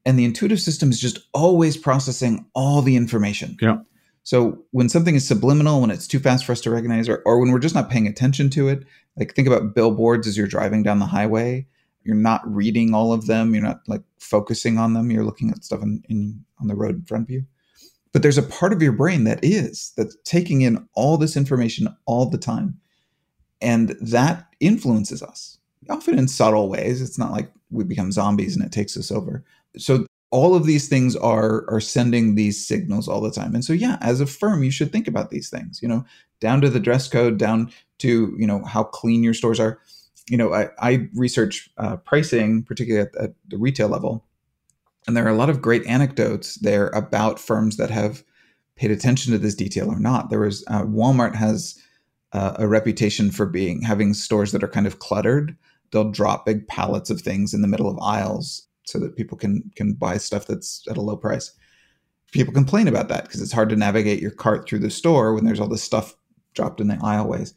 And 0.07 0.19
the 0.19 0.25
intuitive 0.25 0.61
system 0.61 0.91
is 0.91 1.01
just 1.01 1.19
always 1.35 1.77
processing 1.77 2.47
all 2.55 2.81
the 2.81 2.97
information. 2.97 3.57
Yeah. 3.61 3.79
So 4.23 4.65
when 4.71 4.89
something 4.89 5.15
is 5.15 5.27
subliminal, 5.27 5.81
when 5.81 5.91
it's 5.91 6.07
too 6.07 6.19
fast 6.19 6.45
for 6.45 6.53
us 6.53 6.61
to 6.63 6.71
recognize, 6.71 7.09
or, 7.09 7.23
or 7.25 7.41
when 7.41 7.51
we're 7.51 7.59
just 7.59 7.75
not 7.75 7.91
paying 7.91 8.07
attention 8.07 8.51
to 8.51 8.69
it, 8.69 8.85
like 9.17 9.35
think 9.35 9.49
about 9.49 9.75
billboards 9.75 10.27
as 10.27 10.37
you're 10.37 10.47
driving 10.47 10.83
down 10.83 10.99
the 10.99 11.07
highway. 11.07 11.67
You're 12.05 12.17
not 12.17 12.43
reading 12.45 12.95
all 12.95 13.13
of 13.13 13.27
them. 13.27 13.55
You're 13.55 13.63
not 13.63 13.81
like 13.87 14.03
focusing 14.19 14.79
on 14.79 14.95
them. 14.95 15.11
You're 15.11 15.25
looking 15.25 15.51
at 15.51 15.65
stuff 15.65 15.83
in, 15.83 16.03
in 16.09 16.45
on 16.61 16.69
the 16.69 16.75
road 16.75 16.97
in 16.97 17.05
front 17.05 17.25
of 17.25 17.31
you. 17.31 17.45
But 18.13 18.23
there's 18.23 18.39
a 18.39 18.43
part 18.43 18.73
of 18.73 18.83
your 18.83 18.93
brain 18.93 19.25
that 19.25 19.41
is 19.43 19.93
that's 19.97 20.17
taking 20.25 20.63
in 20.63 20.89
all 20.95 21.17
this 21.17 21.37
information 21.37 21.89
all 22.07 22.29
the 22.29 22.39
time. 22.39 22.79
And 23.61 23.91
that 24.01 24.47
influences 24.59 25.23
us, 25.23 25.59
often 25.89 26.19
in 26.19 26.29
subtle 26.29 26.69
ways. 26.69 27.03
It's 27.03 27.19
not 27.19 27.33
like 27.33 27.53
we 27.71 27.85
become 27.85 28.11
zombies 28.11 28.57
and 28.57 28.65
it 28.65 28.73
takes 28.73 28.97
us 28.97 29.13
over. 29.13 29.45
So 29.77 30.07
all 30.31 30.55
of 30.55 30.65
these 30.65 30.89
things 30.89 31.17
are 31.17 31.69
are 31.69 31.81
sending 31.81 32.35
these 32.35 32.65
signals 32.65 33.09
all 33.09 33.21
the 33.21 33.31
time. 33.31 33.55
And 33.55 33.65
so 33.65 33.73
yeah, 33.73 33.99
as 34.01 34.21
a 34.21 34.27
firm, 34.27 34.63
you 34.63 34.71
should 34.71 34.93
think 34.93 35.09
about 35.09 35.31
these 35.31 35.51
things, 35.51 35.81
you 35.83 35.89
know, 35.89 36.05
down 36.41 36.61
to 36.61 36.71
the 36.71 36.81
dress 36.81 37.09
code, 37.09 37.39
down 37.39 37.73
to, 37.99 38.35
you 38.39 38.47
know, 38.47 38.65
how 38.65 38.85
clean 38.85 39.23
your 39.23 39.35
stores 39.35 39.61
are. 39.61 39.81
You 40.29 40.37
know, 40.37 40.55
I, 40.55 40.69
I 40.79 41.09
research 41.15 41.69
uh, 41.79 41.97
pricing, 41.97 42.63
particularly 42.63 43.09
at, 43.09 43.23
at 43.23 43.35
the 43.49 43.59
retail 43.59 43.89
level. 43.89 44.25
And 45.07 45.17
there 45.17 45.27
are 45.27 45.31
a 45.31 45.37
lot 45.37 45.51
of 45.51 45.63
great 45.63 45.85
anecdotes 45.87 46.57
there 46.57 46.89
about 46.89 47.41
firms 47.41 47.77
that 47.79 47.91
have 47.91 48.23
paid 48.77 48.91
attention 48.91 49.33
to 49.33 49.39
this 49.39 49.55
detail 49.55 49.91
or 49.91 49.99
not. 49.99 50.31
There 50.31 50.41
was 50.41 50.65
uh, 50.69 50.85
Walmart 50.85 51.35
has 51.35 51.77
uh, 52.33 52.55
a 52.57 52.69
reputation 52.69 53.31
for 53.31 53.47
being 53.47 53.83
having 53.83 54.15
stores 54.15 54.53
that 54.53 54.63
are 54.63 54.69
kind 54.69 54.87
of 54.87 55.01
cluttered. 55.01 55.57
They'll 55.91 56.11
drop 56.11 56.47
big 56.47 56.69
pallets 56.69 57.11
of 57.11 57.21
things 57.21 57.53
in 57.53 57.63
the 57.63 57.69
middle 57.69 57.89
of 57.89 57.99
aisles 58.01 58.69
so 58.91 58.99
that 58.99 59.17
people 59.17 59.37
can 59.37 59.71
can 59.77 59.95
buy 59.95 60.17
stuff 60.19 60.47
that's 60.47 60.85
at 60.89 60.97
a 60.97 61.03
low 61.03 61.17
price. 61.17 61.53
People 62.33 62.55
complain 62.55 62.89
about 62.89 63.09
that 63.09 63.25
because 63.25 63.41
it's 63.41 63.53
hard 63.53 63.69
to 63.71 63.77
navigate 63.77 64.21
your 64.21 64.31
cart 64.31 64.69
through 64.69 64.79
the 64.79 64.91
store 64.91 65.35
when 65.35 65.45
there's 65.45 65.61
all 65.61 65.69
this 65.69 65.83
stuff 65.83 66.15
dropped 66.55 66.81
in 66.81 66.89
the 66.89 66.95
aisleways. 66.97 67.55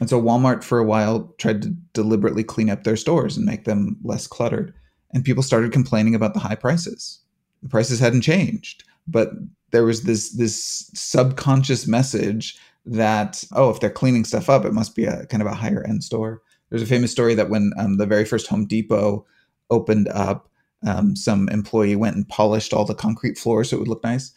And 0.00 0.08
so 0.10 0.20
Walmart 0.20 0.62
for 0.62 0.78
a 0.78 0.84
while 0.84 1.34
tried 1.38 1.62
to 1.62 1.70
deliberately 1.92 2.44
clean 2.44 2.70
up 2.70 2.84
their 2.84 2.96
stores 2.96 3.36
and 3.36 3.46
make 3.46 3.64
them 3.64 3.96
less 4.02 4.26
cluttered. 4.26 4.74
And 5.12 5.24
people 5.24 5.42
started 5.42 5.72
complaining 5.72 6.14
about 6.14 6.34
the 6.34 6.40
high 6.40 6.54
prices. 6.54 7.20
The 7.62 7.68
prices 7.68 8.00
hadn't 8.00 8.20
changed, 8.22 8.84
but 9.06 9.30
there 9.70 9.84
was 9.84 10.02
this 10.02 10.32
this 10.32 10.90
subconscious 10.94 11.86
message 11.86 12.58
that 12.84 13.44
oh 13.52 13.70
if 13.70 13.80
they're 13.80 13.90
cleaning 13.90 14.24
stuff 14.24 14.48
up 14.48 14.64
it 14.64 14.72
must 14.72 14.94
be 14.94 15.04
a 15.04 15.26
kind 15.26 15.42
of 15.42 15.48
a 15.48 15.54
higher 15.54 15.84
end 15.88 16.04
store 16.04 16.40
there's 16.70 16.82
a 16.82 16.86
famous 16.86 17.12
story 17.12 17.34
that 17.34 17.50
when 17.50 17.72
um, 17.78 17.96
the 17.96 18.06
very 18.06 18.24
first 18.24 18.46
home 18.46 18.66
depot 18.66 19.26
opened 19.70 20.08
up 20.08 20.48
um, 20.84 21.16
some 21.16 21.48
employee 21.48 21.96
went 21.96 22.16
and 22.16 22.28
polished 22.28 22.72
all 22.72 22.84
the 22.84 22.94
concrete 22.94 23.38
floors 23.38 23.70
so 23.70 23.76
it 23.76 23.80
would 23.80 23.88
look 23.88 24.04
nice 24.04 24.32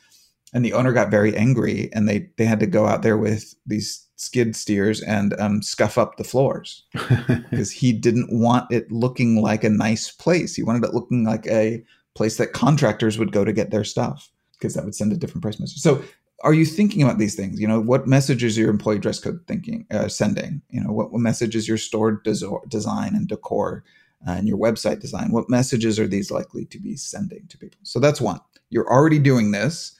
and 0.54 0.66
the 0.66 0.74
owner 0.74 0.92
got 0.92 1.12
very 1.12 1.36
angry 1.36 1.90
and 1.94 2.08
they 2.08 2.30
they 2.38 2.46
had 2.46 2.60
to 2.60 2.68
go 2.68 2.86
out 2.86 3.02
there 3.02 3.18
with 3.18 3.56
these 3.66 4.06
skid 4.16 4.56
steers 4.56 5.02
and 5.02 5.34
um, 5.40 5.62
scuff 5.62 5.98
up 5.98 6.18
the 6.18 6.24
floors 6.24 6.84
because 7.50 7.72
he 7.72 7.94
didn't 7.94 8.28
want 8.32 8.70
it 8.72 8.92
looking 8.92 9.42
like 9.42 9.64
a 9.64 9.70
nice 9.70 10.12
place 10.12 10.56
he 10.56 10.64
wanted 10.64 10.84
it 10.84 10.94
looking 10.94 11.24
like 11.24 11.46
a 11.48 11.84
place 12.16 12.38
that 12.38 12.54
contractors 12.54 13.18
would 13.18 13.32
go 13.32 13.46
to 13.46 13.54
get 13.54 13.72
their 13.72 13.84
stuff 13.84 14.30
because 14.54 14.74
that 14.74 14.84
would 14.84 14.96
send 14.96 15.14
a 15.14 15.18
different 15.18 15.42
price 15.42 15.60
message 15.60 15.80
so 15.80 16.04
are 16.42 16.54
you 16.54 16.66
thinking 16.66 17.04
about 17.04 17.18
these 17.18 17.36
things? 17.36 17.60
You 17.60 17.68
know, 17.68 17.82
what 17.82 18.08
message 18.08 18.44
is 18.44 18.58
your 18.58 18.70
employee 18.70 19.00
dress 19.00 19.20
code 19.20 19.42
thinking, 19.48 19.86
uh, 19.92 20.08
sending? 20.08 20.62
You 20.70 20.82
know, 20.82 20.92
what, 20.92 21.12
what 21.12 21.20
message 21.20 21.56
is 21.56 21.68
your 21.68 21.78
store 21.78 22.22
des- 22.24 22.46
design 22.68 23.16
and 23.16 23.28
decor 23.28 23.84
Uh, 24.28 24.32
and 24.32 24.48
your 24.48 24.58
website 24.58 25.00
design? 25.00 25.32
What 25.32 25.50
messages 25.50 25.98
are 25.98 26.08
these 26.08 26.30
likely 26.30 26.66
to 26.66 26.80
be 26.80 26.98
sending 26.98 27.48
to 27.48 27.58
people? 27.58 27.80
So 27.84 28.00
that's 28.00 28.20
one. 28.20 28.42
You're 28.70 28.92
already 28.92 29.20
doing 29.20 29.52
this. 29.52 29.96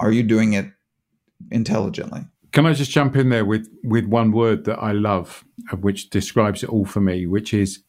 Are 0.00 0.10
you 0.10 0.24
doing 0.24 0.54
it 0.54 0.66
intelligently? 1.50 2.22
Can 2.50 2.66
I 2.66 2.72
just 2.72 2.90
jump 2.90 3.16
in 3.16 3.30
there 3.30 3.44
with 3.44 3.68
with 3.82 4.06
one 4.06 4.32
word 4.32 4.64
that 4.64 4.78
I 4.78 4.92
love, 4.92 5.44
uh, 5.72 5.76
which 5.76 6.10
describes 6.10 6.62
it 6.62 6.70
all 6.70 6.84
for 6.84 7.00
me, 7.00 7.26
which 7.26 7.54
is 7.54 7.82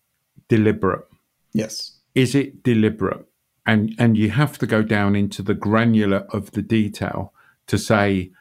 deliberate. 0.48 1.06
Yes. 1.54 1.98
Is 2.16 2.36
it 2.36 2.64
deliberate? 2.64 3.26
And 3.66 3.96
and 3.98 4.18
you 4.18 4.30
have 4.30 4.58
to 4.60 4.68
go 4.68 4.84
down 4.84 5.16
into 5.16 5.42
the 5.42 5.54
granular 5.54 6.26
of 6.30 6.52
the 6.52 6.62
detail 6.62 7.34
to 7.68 7.78
say, 7.78 8.32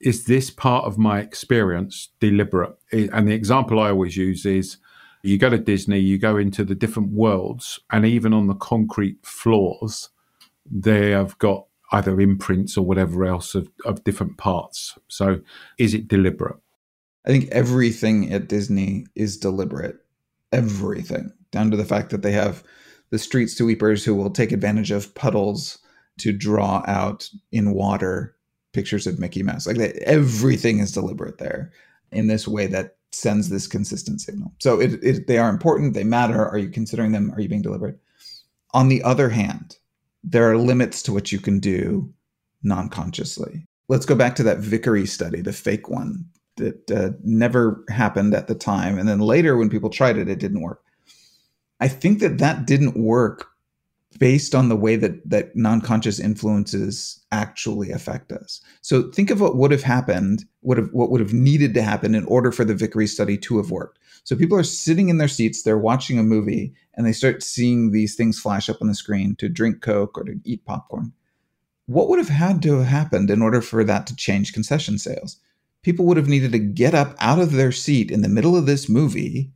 is 0.00 0.24
this 0.24 0.50
part 0.50 0.84
of 0.84 0.98
my 0.98 1.20
experience 1.20 2.10
deliberate? 2.20 2.74
And 2.92 3.26
the 3.26 3.32
example 3.34 3.80
I 3.80 3.90
always 3.90 4.16
use 4.16 4.44
is 4.44 4.76
you 5.26 5.38
go 5.38 5.50
to 5.50 5.58
Disney, 5.58 5.98
you 5.98 6.18
go 6.18 6.36
into 6.36 6.64
the 6.64 6.74
different 6.74 7.12
worlds, 7.12 7.80
and 7.90 8.04
even 8.04 8.32
on 8.32 8.46
the 8.46 8.54
concrete 8.54 9.18
floors, 9.24 10.08
they 10.70 11.10
have 11.10 11.38
got 11.38 11.66
either 11.92 12.20
imprints 12.20 12.76
or 12.76 12.84
whatever 12.84 13.24
else 13.24 13.54
of, 13.54 13.68
of 13.84 14.04
different 14.04 14.36
parts. 14.36 14.98
So 15.08 15.40
is 15.78 15.94
it 15.94 16.08
deliberate? 16.08 16.56
I 17.26 17.30
think 17.30 17.48
everything 17.50 18.32
at 18.32 18.48
Disney 18.48 19.06
is 19.14 19.36
deliberate. 19.36 19.96
Everything, 20.52 21.32
down 21.50 21.70
to 21.70 21.76
the 21.76 21.84
fact 21.84 22.10
that 22.10 22.22
they 22.22 22.32
have 22.32 22.62
the 23.10 23.18
street 23.18 23.48
sweepers 23.48 24.04
who 24.04 24.14
will 24.14 24.30
take 24.30 24.52
advantage 24.52 24.90
of 24.90 25.14
puddles 25.14 25.78
to 26.18 26.32
draw 26.32 26.82
out 26.86 27.28
in 27.52 27.72
water 27.74 28.36
pictures 28.72 29.06
of 29.06 29.18
Mickey 29.18 29.42
Mouse. 29.42 29.66
Like 29.66 29.78
everything 30.04 30.78
is 30.78 30.92
deliberate 30.92 31.38
there 31.38 31.72
in 32.12 32.28
this 32.28 32.46
way 32.46 32.66
that 32.68 32.95
sends 33.16 33.48
this 33.48 33.66
consistent 33.66 34.20
signal. 34.20 34.52
So 34.60 34.80
it, 34.80 35.02
it, 35.02 35.26
they 35.26 35.38
are 35.38 35.48
important. 35.48 35.94
They 35.94 36.04
matter. 36.04 36.46
Are 36.46 36.58
you 36.58 36.68
considering 36.68 37.12
them? 37.12 37.32
Are 37.32 37.40
you 37.40 37.48
being 37.48 37.62
deliberate? 37.62 37.98
On 38.74 38.88
the 38.88 39.02
other 39.02 39.30
hand, 39.30 39.76
there 40.22 40.50
are 40.50 40.58
limits 40.58 41.02
to 41.02 41.12
what 41.12 41.32
you 41.32 41.38
can 41.38 41.58
do 41.58 42.12
non 42.62 42.88
consciously. 42.88 43.66
Let's 43.88 44.06
go 44.06 44.14
back 44.14 44.34
to 44.36 44.42
that 44.42 44.58
Vicary 44.58 45.06
study, 45.06 45.40
the 45.40 45.52
fake 45.52 45.88
one 45.88 46.26
that 46.56 46.90
uh, 46.90 47.10
never 47.22 47.84
happened 47.88 48.34
at 48.34 48.48
the 48.48 48.54
time. 48.54 48.98
And 48.98 49.08
then 49.08 49.20
later, 49.20 49.56
when 49.56 49.70
people 49.70 49.90
tried 49.90 50.16
it, 50.16 50.28
it 50.28 50.40
didn't 50.40 50.62
work. 50.62 50.82
I 51.80 51.88
think 51.88 52.20
that 52.20 52.38
that 52.38 52.66
didn't 52.66 52.96
work 52.96 53.48
based 54.18 54.54
on 54.54 54.68
the 54.68 54.76
way 54.76 54.96
that 54.96 55.28
that 55.28 55.54
non-conscious 55.56 56.18
influences 56.18 57.24
actually 57.32 57.90
affect 57.90 58.32
us. 58.32 58.60
So 58.80 59.10
think 59.10 59.30
of 59.30 59.40
what 59.40 59.56
would 59.56 59.70
have 59.70 59.82
happened, 59.82 60.44
would 60.62 60.78
have 60.78 60.88
what 60.92 61.10
would 61.10 61.20
have 61.20 61.32
needed 61.32 61.74
to 61.74 61.82
happen 61.82 62.14
in 62.14 62.24
order 62.26 62.52
for 62.52 62.64
the 62.64 62.74
Vicary 62.74 63.06
study 63.06 63.36
to 63.38 63.56
have 63.58 63.70
worked. 63.70 63.98
So 64.24 64.36
people 64.36 64.58
are 64.58 64.64
sitting 64.64 65.08
in 65.08 65.18
their 65.18 65.28
seats, 65.28 65.62
they're 65.62 65.78
watching 65.78 66.18
a 66.18 66.22
movie, 66.22 66.74
and 66.94 67.06
they 67.06 67.12
start 67.12 67.42
seeing 67.42 67.90
these 67.90 68.14
things 68.14 68.38
flash 68.38 68.68
up 68.68 68.78
on 68.80 68.88
the 68.88 68.94
screen 68.94 69.36
to 69.36 69.48
drink 69.48 69.82
Coke 69.82 70.18
or 70.18 70.24
to 70.24 70.40
eat 70.44 70.64
popcorn. 70.64 71.12
What 71.86 72.08
would 72.08 72.18
have 72.18 72.28
had 72.28 72.62
to 72.62 72.78
have 72.78 72.86
happened 72.86 73.30
in 73.30 73.42
order 73.42 73.62
for 73.62 73.84
that 73.84 74.06
to 74.08 74.16
change 74.16 74.52
concession 74.52 74.98
sales? 74.98 75.38
People 75.82 76.04
would 76.06 76.16
have 76.16 76.28
needed 76.28 76.50
to 76.52 76.58
get 76.58 76.94
up 76.94 77.14
out 77.20 77.38
of 77.38 77.52
their 77.52 77.70
seat 77.70 78.10
in 78.10 78.22
the 78.22 78.28
middle 78.28 78.56
of 78.56 78.66
this 78.66 78.88
movie 78.88 79.52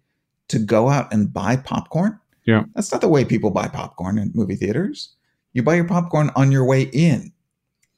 to 0.46 0.60
go 0.60 0.88
out 0.88 1.12
and 1.12 1.32
buy 1.32 1.56
popcorn 1.56 2.20
yeah. 2.44 2.64
That's 2.74 2.92
not 2.92 3.00
the 3.00 3.08
way 3.08 3.24
people 3.24 3.50
buy 3.50 3.68
popcorn 3.68 4.18
in 4.18 4.32
movie 4.34 4.56
theaters. 4.56 5.14
You 5.52 5.62
buy 5.62 5.74
your 5.74 5.86
popcorn 5.86 6.30
on 6.36 6.52
your 6.52 6.64
way 6.64 6.82
in. 6.82 7.32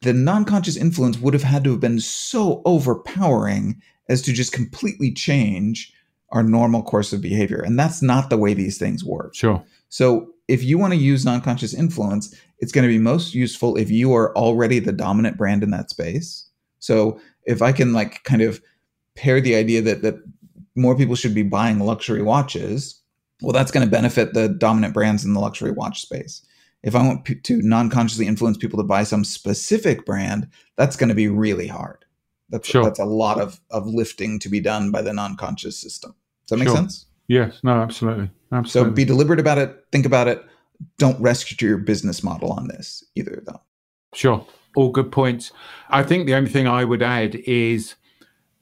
The 0.02 0.12
non 0.12 0.44
conscious 0.44 0.76
influence 0.76 1.18
would 1.18 1.34
have 1.34 1.42
had 1.42 1.64
to 1.64 1.70
have 1.70 1.80
been 1.80 2.00
so 2.00 2.62
overpowering 2.64 3.80
as 4.08 4.22
to 4.22 4.32
just 4.32 4.52
completely 4.52 5.12
change 5.12 5.92
our 6.30 6.42
normal 6.42 6.82
course 6.82 7.12
of 7.12 7.20
behavior. 7.20 7.60
And 7.60 7.78
that's 7.78 8.02
not 8.02 8.30
the 8.30 8.38
way 8.38 8.54
these 8.54 8.78
things 8.78 9.04
work. 9.04 9.34
Sure. 9.34 9.62
So 9.90 10.30
if 10.48 10.64
you 10.64 10.78
want 10.78 10.92
to 10.92 10.98
use 10.98 11.24
non 11.24 11.40
conscious 11.40 11.74
influence, 11.74 12.34
it's 12.58 12.72
going 12.72 12.82
to 12.82 12.92
be 12.92 12.98
most 12.98 13.34
useful 13.34 13.76
if 13.76 13.90
you 13.90 14.14
are 14.14 14.36
already 14.36 14.78
the 14.78 14.92
dominant 14.92 15.36
brand 15.36 15.62
in 15.62 15.70
that 15.70 15.90
space. 15.90 16.48
So 16.78 17.20
if 17.44 17.62
I 17.62 17.72
can 17.72 17.92
like 17.92 18.24
kind 18.24 18.42
of 18.42 18.60
pair 19.14 19.40
the 19.40 19.54
idea 19.54 19.82
that 19.82 20.02
that 20.02 20.16
more 20.74 20.96
people 20.96 21.14
should 21.14 21.34
be 21.34 21.42
buying 21.42 21.78
luxury 21.78 22.22
watches 22.22 23.01
well, 23.42 23.52
that's 23.52 23.70
going 23.70 23.84
to 23.84 23.90
benefit 23.90 24.34
the 24.34 24.48
dominant 24.48 24.94
brands 24.94 25.24
in 25.24 25.34
the 25.34 25.40
luxury 25.40 25.72
watch 25.72 26.02
space. 26.02 26.46
If 26.82 26.96
I 26.96 27.02
want 27.06 27.24
p- 27.24 27.36
to 27.36 27.62
non 27.62 27.90
consciously 27.90 28.26
influence 28.26 28.56
people 28.56 28.78
to 28.78 28.84
buy 28.84 29.04
some 29.04 29.24
specific 29.24 30.04
brand, 30.06 30.48
that's 30.76 30.96
going 30.96 31.08
to 31.08 31.14
be 31.14 31.28
really 31.28 31.66
hard. 31.66 32.04
That's, 32.48 32.68
sure. 32.68 32.84
that's 32.84 32.98
a 32.98 33.04
lot 33.04 33.40
of, 33.40 33.60
of 33.70 33.86
lifting 33.86 34.38
to 34.40 34.48
be 34.48 34.60
done 34.60 34.90
by 34.90 35.02
the 35.02 35.12
non 35.12 35.36
conscious 35.36 35.78
system. 35.78 36.14
Does 36.46 36.50
that 36.50 36.64
make 36.64 36.68
sure. 36.68 36.76
sense? 36.76 37.06
Yes, 37.28 37.60
no, 37.62 37.80
absolutely. 37.80 38.30
absolutely. 38.52 38.90
So 38.90 38.94
be 38.94 39.04
deliberate 39.04 39.40
about 39.40 39.58
it, 39.58 39.84
think 39.92 40.06
about 40.06 40.28
it. 40.28 40.44
Don't 40.98 41.20
rescue 41.20 41.68
your 41.68 41.78
business 41.78 42.22
model 42.22 42.52
on 42.52 42.68
this 42.68 43.04
either, 43.14 43.42
though. 43.46 43.60
Sure. 44.14 44.44
All 44.74 44.90
good 44.90 45.12
points. 45.12 45.52
I 45.88 46.02
think 46.02 46.26
the 46.26 46.34
only 46.34 46.50
thing 46.50 46.66
I 46.66 46.84
would 46.84 47.02
add 47.02 47.36
is 47.46 47.94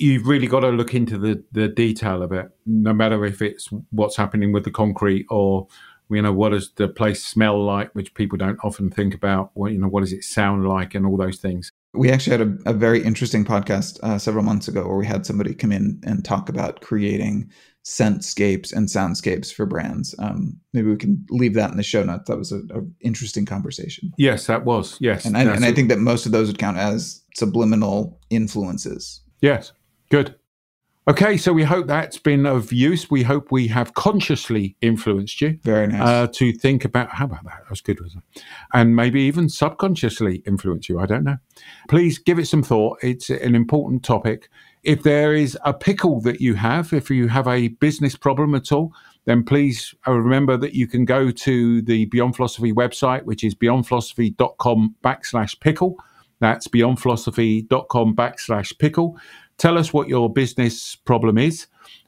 you've 0.00 0.26
really 0.26 0.46
got 0.46 0.60
to 0.60 0.70
look 0.70 0.94
into 0.94 1.18
the 1.18 1.44
the 1.52 1.68
detail 1.68 2.22
of 2.22 2.32
it, 2.32 2.50
no 2.66 2.92
matter 2.92 3.24
if 3.24 3.42
it's 3.42 3.68
what's 3.90 4.16
happening 4.16 4.52
with 4.52 4.64
the 4.64 4.70
concrete 4.70 5.26
or 5.30 5.68
you 6.10 6.22
know 6.22 6.32
what 6.32 6.50
does 6.50 6.72
the 6.76 6.88
place 6.88 7.22
smell 7.22 7.62
like, 7.62 7.94
which 7.94 8.14
people 8.14 8.38
don't 8.38 8.58
often 8.64 8.90
think 8.90 9.14
about. 9.14 9.50
What 9.54 9.72
you 9.72 9.78
know, 9.78 9.88
what 9.88 10.00
does 10.00 10.12
it 10.12 10.24
sound 10.24 10.66
like, 10.66 10.94
and 10.94 11.06
all 11.06 11.16
those 11.16 11.38
things. 11.38 11.70
We 11.92 12.10
actually 12.10 12.38
had 12.38 12.46
a, 12.48 12.70
a 12.70 12.72
very 12.72 13.02
interesting 13.02 13.44
podcast 13.44 13.98
uh, 14.02 14.18
several 14.18 14.44
months 14.44 14.68
ago 14.68 14.86
where 14.86 14.96
we 14.96 15.06
had 15.06 15.26
somebody 15.26 15.54
come 15.54 15.72
in 15.72 16.00
and 16.04 16.24
talk 16.24 16.48
about 16.48 16.80
creating 16.80 17.50
scentscapes 17.84 18.72
and 18.72 18.88
soundscapes 18.88 19.52
for 19.52 19.66
brands. 19.66 20.14
Um, 20.20 20.56
maybe 20.72 20.90
we 20.90 20.96
can 20.96 21.24
leave 21.30 21.54
that 21.54 21.70
in 21.72 21.76
the 21.76 21.82
show 21.82 22.04
notes. 22.04 22.28
That 22.28 22.38
was 22.38 22.52
an 22.52 22.94
interesting 23.00 23.44
conversation. 23.44 24.12
Yes, 24.18 24.46
that 24.46 24.64
was. 24.64 24.98
Yes, 25.00 25.24
and 25.24 25.36
I, 25.36 25.42
and 25.42 25.64
I 25.64 25.72
think 25.72 25.88
that 25.88 25.98
most 25.98 26.26
of 26.26 26.32
those 26.32 26.46
would 26.46 26.58
count 26.58 26.78
as 26.78 27.24
subliminal 27.34 28.20
influences. 28.30 29.20
Yes, 29.40 29.72
Good. 30.10 30.34
Okay, 31.08 31.38
so 31.38 31.52
we 31.52 31.64
hope 31.64 31.86
that's 31.86 32.18
been 32.18 32.44
of 32.44 32.72
use. 32.72 33.10
We 33.10 33.22
hope 33.22 33.50
we 33.50 33.68
have 33.68 33.94
consciously 33.94 34.76
influenced 34.82 35.40
you. 35.40 35.58
Very 35.62 35.86
nice. 35.86 36.00
Uh, 36.06 36.26
to 36.34 36.52
think 36.52 36.84
about, 36.84 37.08
how 37.10 37.24
about 37.24 37.42
that? 37.44 37.62
That 37.62 37.70
was 37.70 37.80
good, 37.80 38.00
wasn't 38.00 38.22
it? 38.36 38.42
And 38.74 38.94
maybe 38.94 39.22
even 39.22 39.48
subconsciously 39.48 40.42
influence 40.46 40.88
you. 40.88 41.00
I 41.00 41.06
don't 41.06 41.24
know. 41.24 41.38
Please 41.88 42.18
give 42.18 42.38
it 42.38 42.46
some 42.46 42.62
thought. 42.62 42.98
It's 43.02 43.30
an 43.30 43.54
important 43.54 44.04
topic. 44.04 44.50
If 44.82 45.02
there 45.02 45.34
is 45.34 45.58
a 45.64 45.72
pickle 45.72 46.20
that 46.20 46.40
you 46.40 46.54
have, 46.54 46.92
if 46.92 47.10
you 47.10 47.28
have 47.28 47.48
a 47.48 47.68
business 47.68 48.14
problem 48.14 48.54
at 48.54 48.70
all, 48.70 48.92
then 49.24 49.42
please 49.42 49.94
uh, 50.06 50.12
remember 50.12 50.56
that 50.58 50.74
you 50.74 50.86
can 50.86 51.06
go 51.06 51.30
to 51.30 51.82
the 51.82 52.04
Beyond 52.06 52.36
Philosophy 52.36 52.72
website, 52.72 53.24
which 53.24 53.42
is 53.42 53.54
beyondphilosophy.com 53.54 54.94
backslash 55.02 55.58
pickle. 55.60 55.96
That's 56.40 56.68
beyondphilosophy.com 56.68 58.16
backslash 58.16 58.78
pickle 58.78 59.18
tell 59.60 59.76
us 59.76 59.92
what 59.92 60.08
your 60.08 60.32
business 60.32 60.96
problem 60.96 61.36
is. 61.38 61.66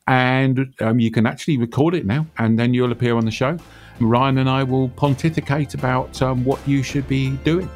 And 0.09 0.75
um, 0.81 0.99
you 0.99 1.13
can 1.13 1.27
actually 1.27 1.59
record 1.59 1.95
it 1.95 2.07
now, 2.07 2.27
and 2.39 2.59
then 2.59 2.75
you'll 2.75 2.91
appear 2.91 3.17
on 3.17 3.25
the 3.25 3.31
show. 3.31 3.57
Ryan 4.01 4.39
and 4.39 4.51
I 4.51 4.65
will 4.65 4.89
pontificate 4.89 5.75
about 5.75 6.21
um, 6.23 6.45
what 6.45 6.67
you 6.67 6.83
should 6.83 7.07
be 7.07 7.37
doing. 7.45 7.71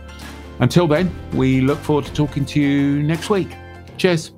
Until 0.58 0.88
then, 0.88 1.14
we 1.34 1.60
look 1.60 1.78
forward 1.78 2.06
to 2.06 2.12
talking 2.14 2.44
to 2.46 2.60
you 2.60 3.02
next 3.02 3.30
week. 3.30 3.50
Cheers. 3.96 4.32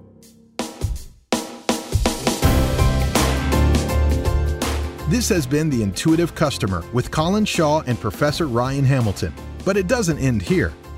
This 5.09 5.31
has 5.31 5.47
been 5.47 5.71
The 5.71 5.83
Intuitive 5.83 6.35
Customer 6.35 6.85
with 6.93 7.11
Colin 7.11 7.47
Shaw 7.47 7.81
and 7.87 7.99
Professor 7.99 8.47
Ryan 8.47 8.85
Hamilton. 8.85 9.33
But 9.65 9.79
it 9.79 9.87
doesn't 9.87 10.19
end 10.19 10.43
here. 10.43 10.75